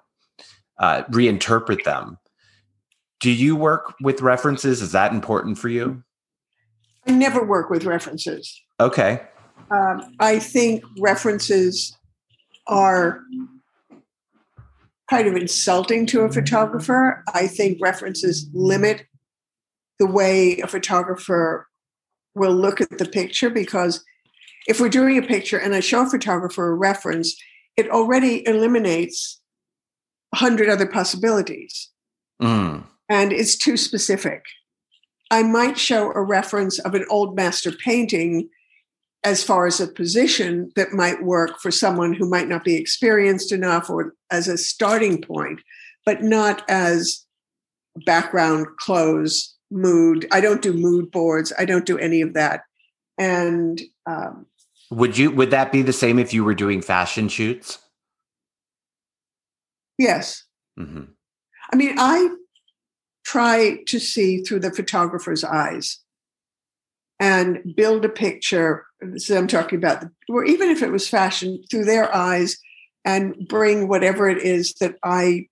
[0.80, 2.18] uh, reinterpret them.
[3.20, 4.82] Do you work with references?
[4.82, 6.04] Is that important for you?
[7.08, 8.62] I never work with references.
[8.80, 9.22] Okay.
[9.72, 11.98] Um, i think references
[12.68, 13.22] are
[15.10, 17.24] kind of insulting to a photographer.
[17.34, 19.06] I think references limit
[20.00, 21.68] the way a photographer
[22.36, 24.04] will look at the picture because
[24.68, 27.36] if we're doing a picture and I show a photographer a reference,
[27.78, 29.42] it already eliminates
[30.34, 31.90] hundred other possibilities.
[32.42, 32.84] Mm.
[33.10, 34.44] And it's too specific.
[35.32, 38.50] I might show a reference of an old master painting
[39.24, 43.52] as far as a position that might work for someone who might not be experienced
[43.52, 45.60] enough or as a starting point,
[46.06, 47.26] but not as
[48.06, 50.28] background clothes, mood.
[50.32, 51.52] I don't do mood boards.
[51.58, 52.62] I don't do any of that.
[53.18, 54.46] And um,
[54.92, 57.80] would you would that be the same if you were doing fashion shoots?
[59.98, 60.44] Yes.
[60.80, 61.04] Mm-hmm.
[61.72, 62.30] I mean, I
[63.26, 66.00] try to see through the photographer's eyes
[67.20, 68.86] and build a picture.
[69.18, 72.58] So I'm talking about, or even if it was fashion, through their eyes,
[73.04, 75.48] and bring whatever it is that I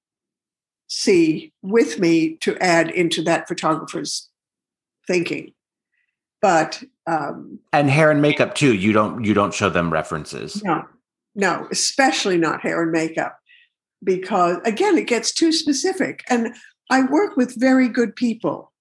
[0.88, 4.30] see with me to add into that photographer's
[5.08, 5.54] thinking.
[6.42, 8.74] But um, and hair and makeup too.
[8.74, 10.64] You don't you don't show them references.
[10.64, 10.84] No,
[11.34, 13.40] no, especially not hair and makeup,
[14.06, 16.24] because again, it gets too specific.
[16.30, 16.56] And
[16.90, 18.72] I work with very good people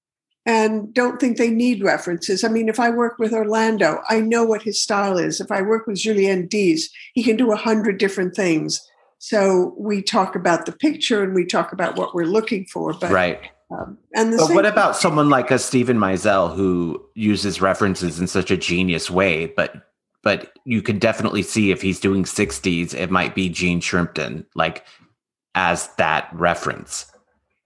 [0.47, 2.45] and don't think they need references.
[2.45, 5.41] I mean, if I work with Orlando, I know what his style is.
[5.41, 8.87] If I work with Julien d'Ys, he can do a hundred different things.
[9.19, 12.93] So we talk about the picture and we talk about what we're looking for.
[12.93, 13.41] But right.
[13.71, 18.51] Um, and but what about someone like a Steven Meisel who uses references in such
[18.51, 19.75] a genius way, but
[20.23, 24.85] but you can definitely see if he's doing 60s, it might be Jean Shrimpton, like
[25.55, 27.11] as that reference.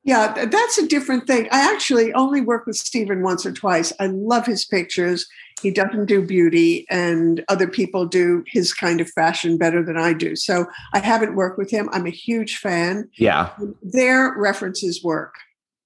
[0.05, 1.49] Yeah, that's a different thing.
[1.53, 3.93] I actually only work with Steven once or twice.
[4.01, 5.27] I love his pictures.
[5.61, 10.13] He doesn't do beauty, and other people do his kind of fashion better than I
[10.15, 10.37] do.
[10.37, 11.91] So I haven't worked with him.
[11.93, 13.11] I'm a huge fan.
[13.19, 13.51] Yeah.
[13.83, 15.35] Their references work.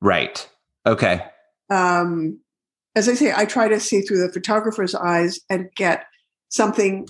[0.00, 0.48] Right.
[0.86, 1.24] Okay.
[1.70, 2.38] Um,
[2.94, 6.04] as I say, I try to see through the photographer's eyes and get
[6.48, 7.08] something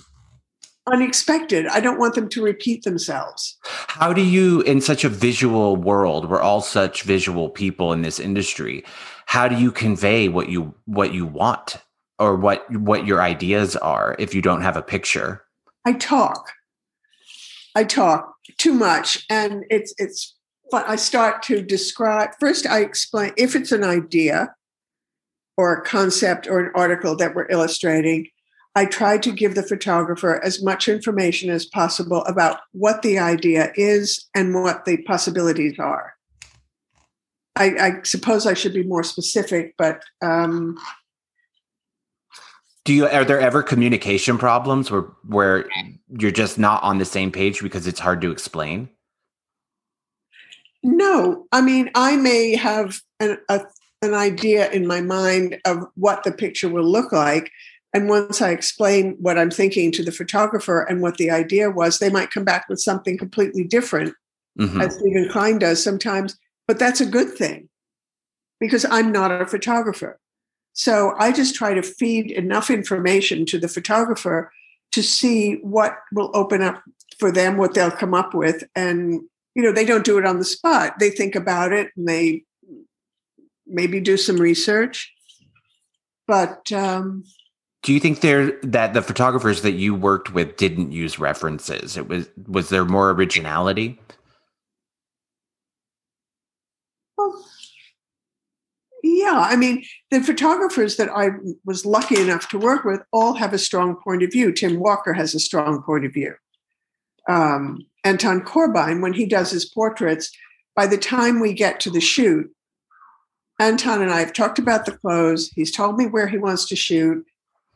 [0.91, 1.67] unexpected.
[1.67, 3.57] I don't want them to repeat themselves.
[3.63, 8.19] How do you, in such a visual world, we're all such visual people in this
[8.19, 8.83] industry,
[9.25, 11.77] how do you convey what you what you want
[12.19, 15.43] or what what your ideas are if you don't have a picture?
[15.85, 16.51] I talk.
[17.75, 20.35] I talk too much, and it's it's
[20.69, 20.83] fun.
[20.87, 22.31] I start to describe.
[22.39, 24.53] First, I explain if it's an idea
[25.57, 28.27] or a concept or an article that we're illustrating.
[28.75, 33.71] I try to give the photographer as much information as possible about what the idea
[33.75, 36.15] is and what the possibilities are.
[37.55, 40.79] I, I suppose I should be more specific, but um,
[42.85, 45.65] do you are there ever communication problems where where
[46.09, 48.89] you're just not on the same page because it's hard to explain?
[50.83, 53.61] No, I mean I may have an, a,
[54.01, 57.51] an idea in my mind of what the picture will look like,
[57.93, 61.99] and once I explain what I'm thinking to the photographer and what the idea was,
[61.99, 64.15] they might come back with something completely different,
[64.59, 64.81] mm-hmm.
[64.81, 66.37] as Steven Klein does sometimes.
[66.67, 67.69] But that's a good thing
[68.59, 70.19] because I'm not a photographer.
[70.73, 74.51] So I just try to feed enough information to the photographer
[74.93, 76.81] to see what will open up
[77.19, 78.63] for them, what they'll come up with.
[78.75, 79.21] And,
[79.53, 80.97] you know, they don't do it on the spot.
[80.99, 82.43] They think about it and they
[83.67, 85.13] maybe do some research.
[86.25, 87.25] But um,
[87.83, 91.97] do you think there that the photographers that you worked with didn't use references?
[91.97, 93.99] It was was there more originality?
[97.17, 97.45] Well,
[99.03, 101.31] yeah, I mean, the photographers that I
[101.65, 104.53] was lucky enough to work with all have a strong point of view.
[104.53, 106.33] Tim Walker has a strong point of view.
[107.27, 110.31] Um, Anton Corbijn, when he does his portraits,
[110.75, 112.49] by the time we get to the shoot,
[113.59, 115.51] Anton and I have talked about the clothes.
[115.53, 117.25] He's told me where he wants to shoot.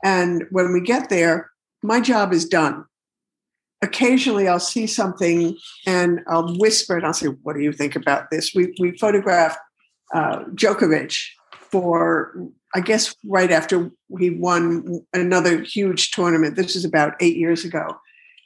[0.04, 1.50] And when we get there,
[1.84, 2.86] my job is done.
[3.82, 8.32] Occasionally, I'll see something and I'll whisper and I'll say, What do you think about
[8.32, 8.54] this?
[8.56, 9.60] We, we photographed
[10.14, 11.16] uh, Djokovic
[11.54, 12.34] for,
[12.74, 16.56] I guess, right after he won another huge tournament.
[16.56, 17.98] This is about eight years ago.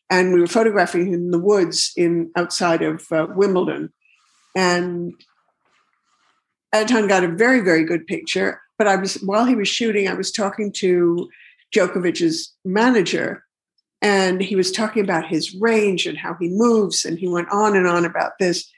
[0.09, 3.93] And we were photographing him in the woods in outside of uh, Wimbledon.
[4.55, 5.13] And
[6.73, 8.61] Anton got a very, very good picture.
[8.77, 11.29] But I was while he was shooting, I was talking to
[11.74, 13.43] Djokovic's manager,
[14.01, 17.76] and he was talking about his range and how he moves, and he went on
[17.76, 18.69] and on about this.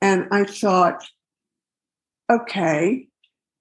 [0.00, 1.04] And I thought,
[2.30, 3.06] okay.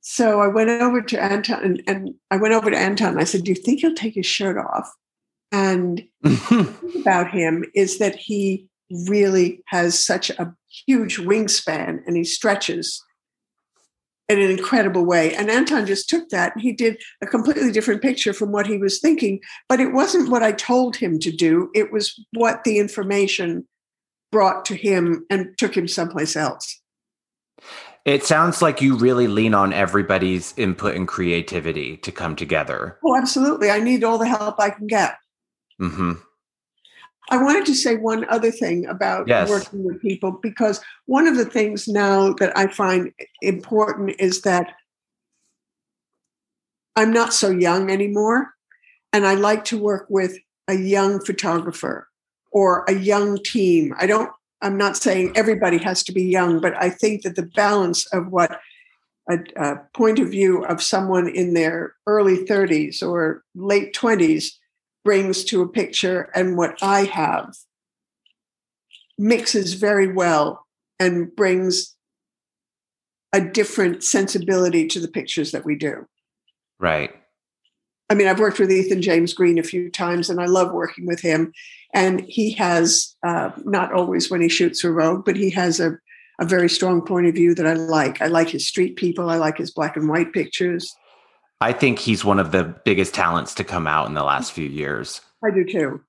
[0.01, 3.09] So I went over to Anton and, and I went over to Anton.
[3.09, 4.89] And I said, Do you think he'll take his shirt off?
[5.51, 6.03] And
[7.01, 8.67] about him is that he
[9.07, 10.53] really has such a
[10.87, 13.03] huge wingspan and he stretches
[14.29, 15.33] in an incredible way.
[15.35, 18.77] And Anton just took that and he did a completely different picture from what he
[18.77, 19.41] was thinking.
[19.67, 23.67] But it wasn't what I told him to do, it was what the information
[24.31, 26.79] brought to him and took him someplace else.
[28.05, 32.97] It sounds like you really lean on everybody's input and creativity to come together.
[33.03, 33.69] Oh, absolutely.
[33.69, 35.17] I need all the help I can get.
[35.81, 36.13] Mm-hmm.
[37.29, 39.49] I wanted to say one other thing about yes.
[39.49, 43.11] working with people because one of the things now that I find
[43.41, 44.73] important is that
[46.95, 48.53] I'm not so young anymore.
[49.13, 52.07] And I like to work with a young photographer
[52.51, 53.93] or a young team.
[53.97, 57.49] I don't, I'm not saying everybody has to be young, but I think that the
[57.55, 58.59] balance of what
[59.29, 64.51] a, a point of view of someone in their early 30s or late 20s
[65.09, 67.55] brings to a picture and what I have
[69.17, 70.67] mixes very well
[70.99, 71.95] and brings
[73.33, 76.05] a different sensibility to the pictures that we do.
[76.79, 77.09] Right.
[78.11, 81.07] I mean, I've worked with Ethan James Green a few times and I love working
[81.07, 81.53] with him.
[81.91, 85.97] And he has, uh, not always when he shoots for Vogue, but he has a,
[86.39, 88.21] a very strong point of view that I like.
[88.21, 90.95] I like his street people, I like his black and white pictures.
[91.61, 94.67] I think he's one of the biggest talents to come out in the last few
[94.67, 95.21] years.
[95.43, 96.01] I do too.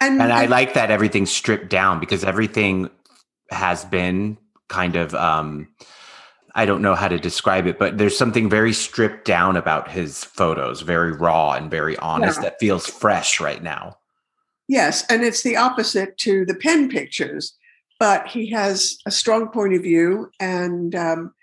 [0.00, 2.90] And, and I like that everything's stripped down because everything
[3.50, 5.68] has been kind of um
[6.56, 10.22] I don't know how to describe it, but there's something very stripped down about his
[10.22, 12.44] photos, very raw and very honest yeah.
[12.44, 13.98] that feels fresh right now.
[14.68, 17.54] Yes, and it's the opposite to the Penn pictures,
[17.98, 21.34] but he has a strong point of view and um,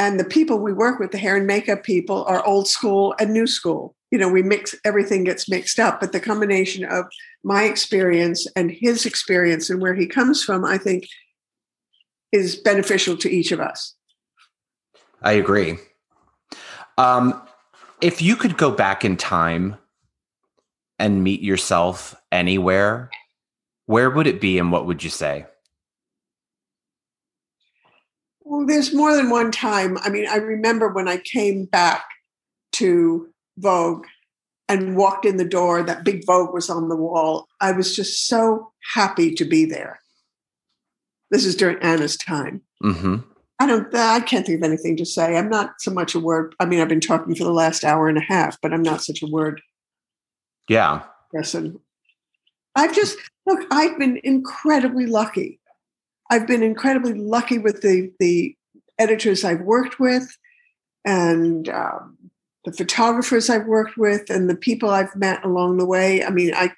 [0.00, 3.32] and the people we work with the hair and makeup people are old school and
[3.32, 3.94] new school.
[4.10, 7.04] You know we mix everything gets mixed up but the combination of
[7.44, 11.06] my experience and his experience and where he comes from i think
[12.32, 13.94] is beneficial to each of us.
[15.22, 15.78] I agree.
[16.96, 17.40] Um,
[18.00, 19.76] if you could go back in time
[20.98, 23.10] and meet yourself anywhere,
[23.86, 25.46] where would it be and what would you say?
[28.50, 29.96] Well, there's more than one time.
[29.98, 32.04] I mean, I remember when I came back
[32.72, 33.28] to
[33.58, 34.06] Vogue
[34.68, 37.46] and walked in the door, that big Vogue was on the wall.
[37.60, 40.00] I was just so happy to be there.
[41.30, 42.60] This is during Anna's time.
[42.82, 43.18] Mm-hmm.
[43.60, 43.94] I don't.
[43.94, 45.36] I can't think of anything to say.
[45.36, 46.56] I'm not so much a word.
[46.58, 49.04] I mean, I've been talking for the last hour and a half, but I'm not
[49.04, 49.60] such a word
[50.68, 51.02] Yeah.
[51.30, 51.78] person.
[52.74, 53.16] I've just
[53.46, 53.64] look.
[53.70, 55.59] I've been incredibly lucky.
[56.30, 58.56] I've been incredibly lucky with the the
[58.98, 60.36] editors I've worked with,
[61.04, 62.16] and um,
[62.64, 66.24] the photographers I've worked with, and the people I've met along the way.
[66.24, 66.72] I mean, I,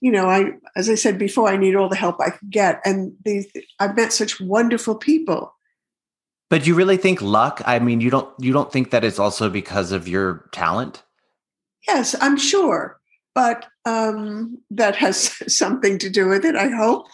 [0.00, 2.80] you know, I as I said before, I need all the help I can get,
[2.84, 3.46] and these
[3.80, 5.54] I've met such wonderful people.
[6.50, 7.62] But you really think luck?
[7.64, 11.02] I mean, you don't you don't think that it's also because of your talent?
[11.86, 13.00] Yes, I'm sure,
[13.34, 16.56] but um, that has something to do with it.
[16.56, 17.06] I hope,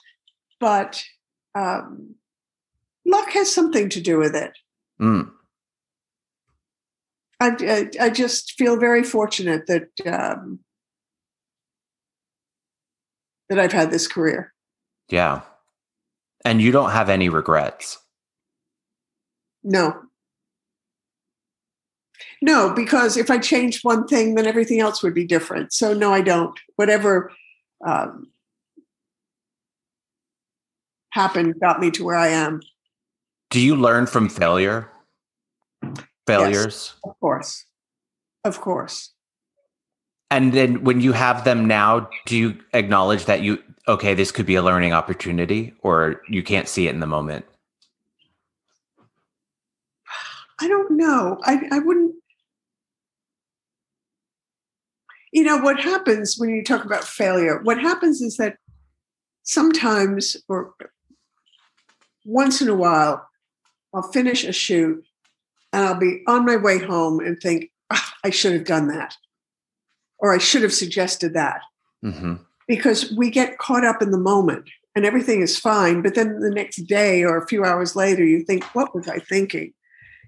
[0.59, 1.05] but
[1.55, 2.15] um,
[3.05, 4.53] luck has something to do with it.
[5.01, 5.31] Mm.
[7.41, 10.61] I, I, I just feel very fortunate that um,
[13.49, 14.53] that I've had this career.
[15.09, 15.43] Yeah.
[16.45, 17.99] And you don't have any regrets.
[19.63, 20.05] No,
[22.45, 25.73] no, because if I changed one thing, then everything else would be different.
[25.73, 26.59] So no, I don't.
[26.77, 27.33] Whatever
[27.87, 28.31] um,
[31.15, 32.61] happened got me to where I am.
[33.51, 34.91] Do you learn from failure?
[36.27, 36.95] Failures?
[37.05, 37.65] Of course,
[38.45, 39.13] of course.
[40.31, 44.47] And then when you have them now, do you acknowledge that you okay, this could
[44.47, 47.45] be a learning opportunity or you can't see it in the moment?
[50.61, 51.39] I don't know.
[51.45, 52.15] I, I wouldn't.
[55.33, 58.57] You know, what happens when you talk about failure, what happens is that
[59.43, 60.75] sometimes or
[62.25, 63.29] once in a while,
[63.93, 65.05] I'll finish a shoot
[65.73, 69.17] and I'll be on my way home and think, "Ah, I should have done that.
[70.19, 71.61] Or I should have suggested that.
[72.03, 72.35] hmm
[72.67, 74.65] Because we get caught up in the moment
[74.95, 76.03] and everything is fine.
[76.03, 79.19] But then the next day or a few hours later, you think, what was I
[79.19, 79.75] thinking?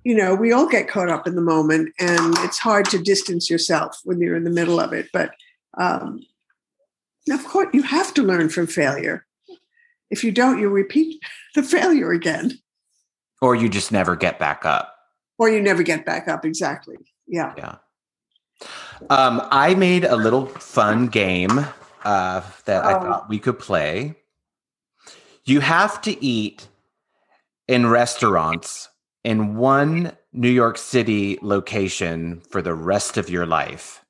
[0.06, 3.50] you know, we all get caught up in the moment, and it's hard to distance
[3.50, 5.08] yourself when you're in the middle of it.
[5.12, 5.32] But
[5.78, 6.20] um,
[7.28, 9.25] of course, you have to learn from failure.
[10.10, 11.20] If you don't, you repeat
[11.54, 12.52] the failure again,
[13.42, 14.92] Or you just never get back up.
[15.38, 16.44] or you never get back up.
[16.44, 16.96] Exactly.
[17.26, 17.52] Yeah.
[17.58, 17.76] Yeah.
[19.10, 21.66] Um, I made a little fun game
[22.04, 23.00] uh, that I Oh.
[23.00, 24.14] thought we could play.
[25.44, 26.68] You have to eat
[27.68, 28.88] in restaurants
[29.24, 34.02] in one New York City location for the rest of your life.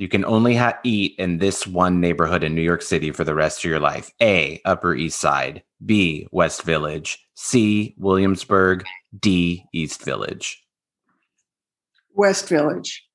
[0.00, 3.34] You can only ha- eat in this one neighborhood in New York City for the
[3.34, 4.10] rest of your life.
[4.22, 5.62] A, Upper East Side.
[5.84, 7.18] B, West Village.
[7.34, 8.86] C, Williamsburg.
[9.20, 10.64] D, East Village.
[12.14, 13.06] West Village.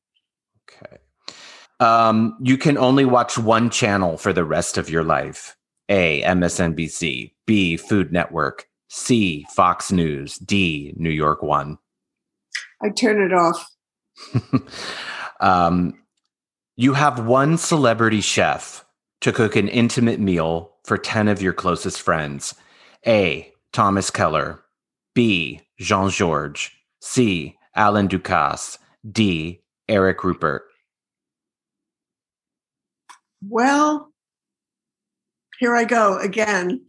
[0.70, 0.98] Okay.
[1.80, 5.58] Um, you can only watch one channel for the rest of your life.
[5.90, 7.34] A, MSNBC.
[7.48, 8.68] B, Food Network.
[8.90, 10.38] C, Fox News.
[10.38, 11.80] D, New York One.
[12.84, 13.68] I turn it off.
[15.40, 15.96] um,
[16.78, 18.84] you have one celebrity chef
[19.22, 22.54] to cook an intimate meal for 10 of your closest friends.
[23.08, 24.62] A, Thomas Keller.
[25.14, 26.70] B, Jean Georges.
[27.02, 28.78] C, Alain Ducasse.
[29.10, 30.62] D, Eric Ripert.
[33.48, 34.12] Well,
[35.60, 36.86] here I go again.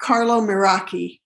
[0.00, 1.20] Carlo Mirarchi.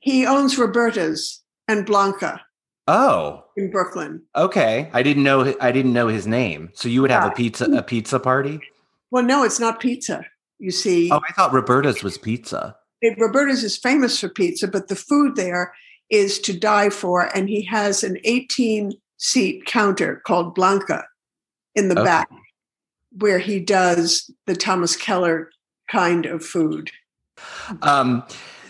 [0.00, 2.42] He owns Roberta's and Blanca
[2.88, 4.22] Oh, in Brooklyn.
[4.34, 4.88] okay.
[4.94, 6.70] I didn't know I didn't know his name.
[6.72, 8.60] So you would have a pizza a pizza party?
[9.10, 10.24] Well, no, it's not pizza.
[10.58, 12.76] You see, Oh, I thought Roberta's was pizza.
[13.02, 15.72] it- Roberta's is famous for pizza, but the food there
[16.10, 17.28] is to die for.
[17.36, 21.04] And he has an 18 seat counter called Blanca
[21.74, 22.04] in the Okay.
[22.04, 22.28] back
[23.18, 25.50] where he does the Thomas Keller
[25.90, 26.90] kind of food.
[27.82, 28.24] Um,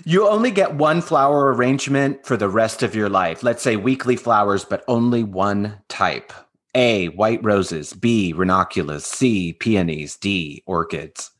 [0.08, 3.42] you only get one flower arrangement for the rest of your life.
[3.42, 6.32] Let's say weekly flowers, but only one type.
[6.74, 7.92] A, white roses.
[7.92, 9.04] B, ranunculus.
[9.04, 10.16] C, peonies.
[10.16, 11.30] D, orchids.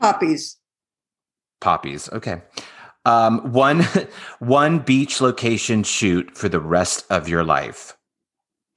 [0.00, 0.58] Poppies.
[1.60, 2.08] Poppies.
[2.12, 2.40] Okay.
[3.04, 3.82] Um, one,
[4.38, 7.96] one beach location shoot for the rest of your life.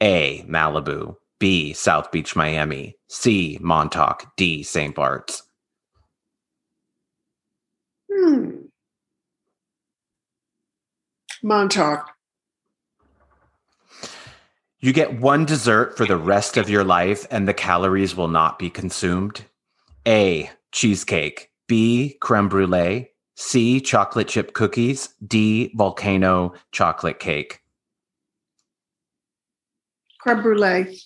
[0.01, 1.15] A, Malibu.
[1.39, 2.95] B, South Beach, Miami.
[3.07, 4.35] C, Montauk.
[4.35, 4.95] D, St.
[4.95, 5.43] Bart's.
[8.11, 8.61] Hmm.
[11.43, 12.09] Montauk.
[14.79, 18.57] You get one dessert for the rest of your life, and the calories will not
[18.57, 19.45] be consumed.
[20.07, 20.49] A.
[20.71, 21.51] Cheesecake.
[21.67, 22.17] B.
[22.19, 23.11] Creme brulee.
[23.35, 23.79] C.
[23.79, 25.09] Chocolate chip cookies.
[25.25, 25.71] D.
[25.75, 27.59] Volcano chocolate cake.
[30.19, 30.99] Creme brulee.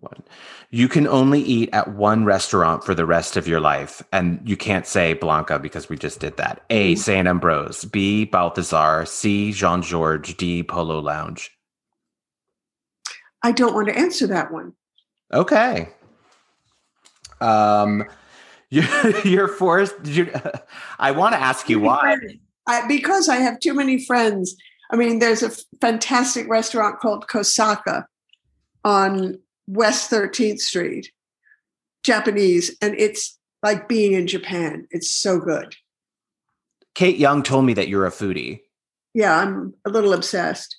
[0.00, 0.22] One.
[0.76, 4.58] You can only eat at one restaurant for the rest of your life, and you
[4.58, 6.66] can't say Blanca because we just did that.
[6.68, 6.92] A.
[6.92, 6.98] Mhm.
[6.98, 7.90] Sant Ambroeus.
[7.90, 8.26] B.
[8.26, 9.06] Balthazar.
[9.06, 9.52] C.
[9.52, 10.34] Jean Georges.
[10.34, 10.62] D.
[10.62, 11.50] Polo Lounge.
[13.42, 14.74] I don't want to answer that one.
[15.32, 15.88] Okay.
[17.40, 18.04] Um,
[18.68, 19.94] you're, you're forced.
[20.04, 20.28] You're,
[20.98, 22.18] I want to ask you why.
[22.66, 24.54] I, because I have too many friends.
[24.92, 28.04] I mean, there's a fantastic restaurant called Kosaka
[28.84, 31.10] on West 13th Street,
[32.02, 34.86] Japanese, and it's like being in Japan.
[34.90, 35.74] It's so good.
[36.94, 38.60] Kate Young told me that you're a foodie.
[39.12, 40.76] Yeah, I'm a little obsessed.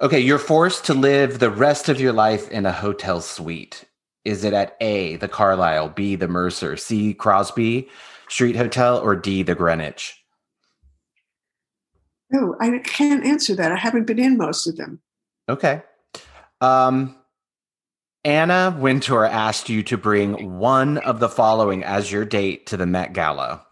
[0.00, 3.84] Okay, you're forced to live the rest of your life in a hotel suite.
[4.24, 7.88] Is it at A, the Carlyle, B, the Mercer, C, Crosby
[8.28, 10.22] Street Hotel, or D, the Greenwich?
[12.30, 13.72] No, I can't answer that.
[13.72, 15.00] I haven't been in most of them.
[15.48, 15.82] Okay.
[16.60, 17.14] Um,
[18.26, 22.84] Anna Wintour asked you to bring one of the following as your date to the
[22.84, 23.64] Met Gala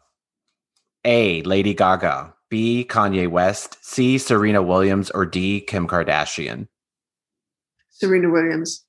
[1.05, 6.69] A, Lady Gaga, B, Kanye West, C, Serena Williams, or D, Kim Kardashian.
[7.91, 8.85] Serena Williams.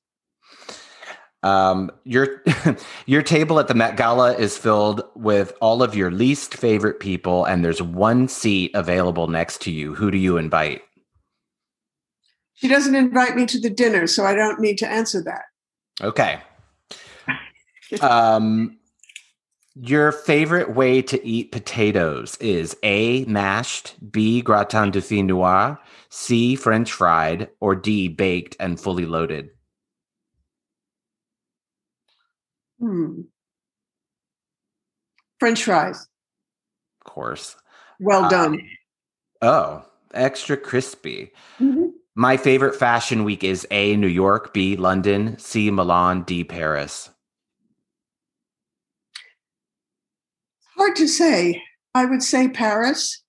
[1.41, 2.43] Um, your
[3.07, 7.43] your table at the Met Gala is filled with all of your least favorite people,
[7.43, 9.95] and there's one seat available next to you.
[9.95, 10.83] Who do you invite?
[12.53, 15.45] She doesn't invite me to the dinner, so I don't need to answer that.
[16.01, 16.39] Okay.
[18.01, 18.77] Um,
[19.75, 25.77] your favorite way to eat potatoes is A, mashed, B, gratin dauphinois,
[26.09, 29.49] C, French fried, or D, baked and fully loaded.
[32.79, 33.21] Hmm.
[35.39, 36.07] French fries.
[37.05, 37.55] Of course.
[37.99, 38.69] Well Uh, done.
[39.41, 41.31] Oh, extra crispy.
[41.59, 41.91] Mhm.
[42.17, 47.09] My favorite fashion week is A, New York, B, London, C, Milan, D, Paris.
[50.77, 51.61] Hard to say.
[51.93, 53.21] I would say Paris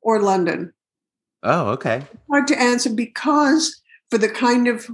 [0.00, 0.72] or London.
[1.42, 2.06] Oh, okay.
[2.30, 3.80] Hard to answer because
[4.10, 4.88] for the kind of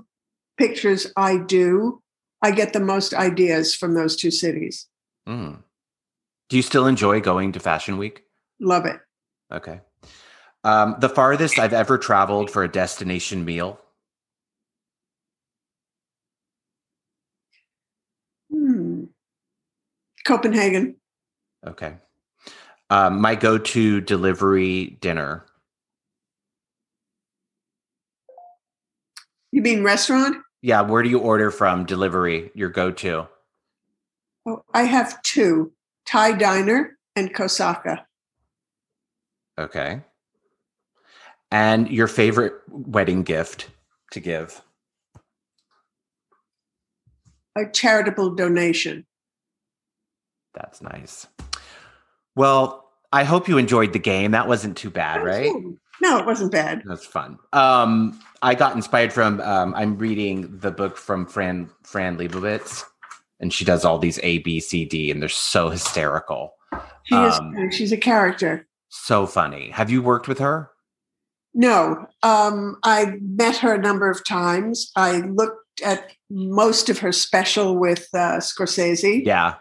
[0.56, 2.02] pictures I do,
[2.42, 4.86] I get the most ideas from those two cities.
[5.28, 5.62] Mm.
[6.48, 8.22] Do you still enjoy going to Fashion Week?
[8.60, 8.98] Love it.
[9.52, 9.80] Okay.
[10.62, 13.80] Um, the farthest I've ever traveled for a destination meal.
[18.52, 19.04] Hmm.
[20.26, 20.96] Copenhagen.
[21.66, 21.94] Okay.
[22.90, 25.46] Um, my go to delivery dinner.
[29.52, 30.36] You mean restaurant?
[30.62, 30.82] Yeah.
[30.82, 31.86] Where do you order from?
[31.86, 33.28] Delivery, your go to.
[34.46, 35.72] Oh, I have two
[36.06, 38.04] Thai Diner and Kosaka.
[39.58, 40.02] Okay.
[41.50, 43.68] And your favorite wedding gift
[44.12, 44.60] to give?
[47.56, 49.06] A charitable donation.
[50.54, 51.26] That's nice.
[52.36, 54.30] Well, I hope you enjoyed the game.
[54.30, 55.50] That wasn't too bad, right?
[56.00, 56.82] No, it wasn't bad.
[56.86, 57.38] That's fun.
[57.52, 59.40] Um, I got inspired from.
[59.40, 62.84] Um, I'm reading the book from Fran Fran Lebowitz,
[63.40, 66.54] and she does all these A, B, C, D, and they're so hysterical,
[67.04, 67.38] She is.
[67.38, 68.66] Um, She's a character.
[68.88, 69.70] so funny.
[69.70, 70.70] Have you worked with her?
[71.52, 74.92] No, um, I met her a number of times.
[74.96, 79.54] I looked at most of her special with uh, Scorsese, Yeah,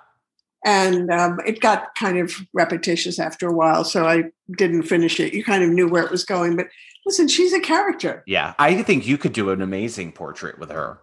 [0.65, 4.25] and um, it got kind of repetitious after a while, so I
[4.57, 5.33] didn't finish it.
[5.33, 6.67] You kind of knew where it was going, but
[7.05, 8.23] listen, she's a character.
[8.27, 8.53] yeah.
[8.59, 10.99] I think you could do an amazing portrait with her.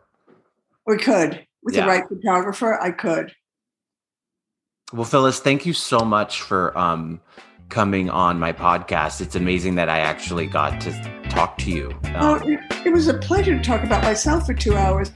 [0.87, 1.81] We could with Yeah.
[1.83, 2.81] the right photographer.
[2.81, 3.35] I could.
[4.93, 7.21] Well, Phyllis, thank you so much for um,
[7.69, 9.21] coming on my podcast.
[9.21, 10.93] It's amazing that I actually got to
[11.29, 11.93] talk to you.
[12.15, 15.11] Oh, Um, it, it was a pleasure to talk about myself for two hours.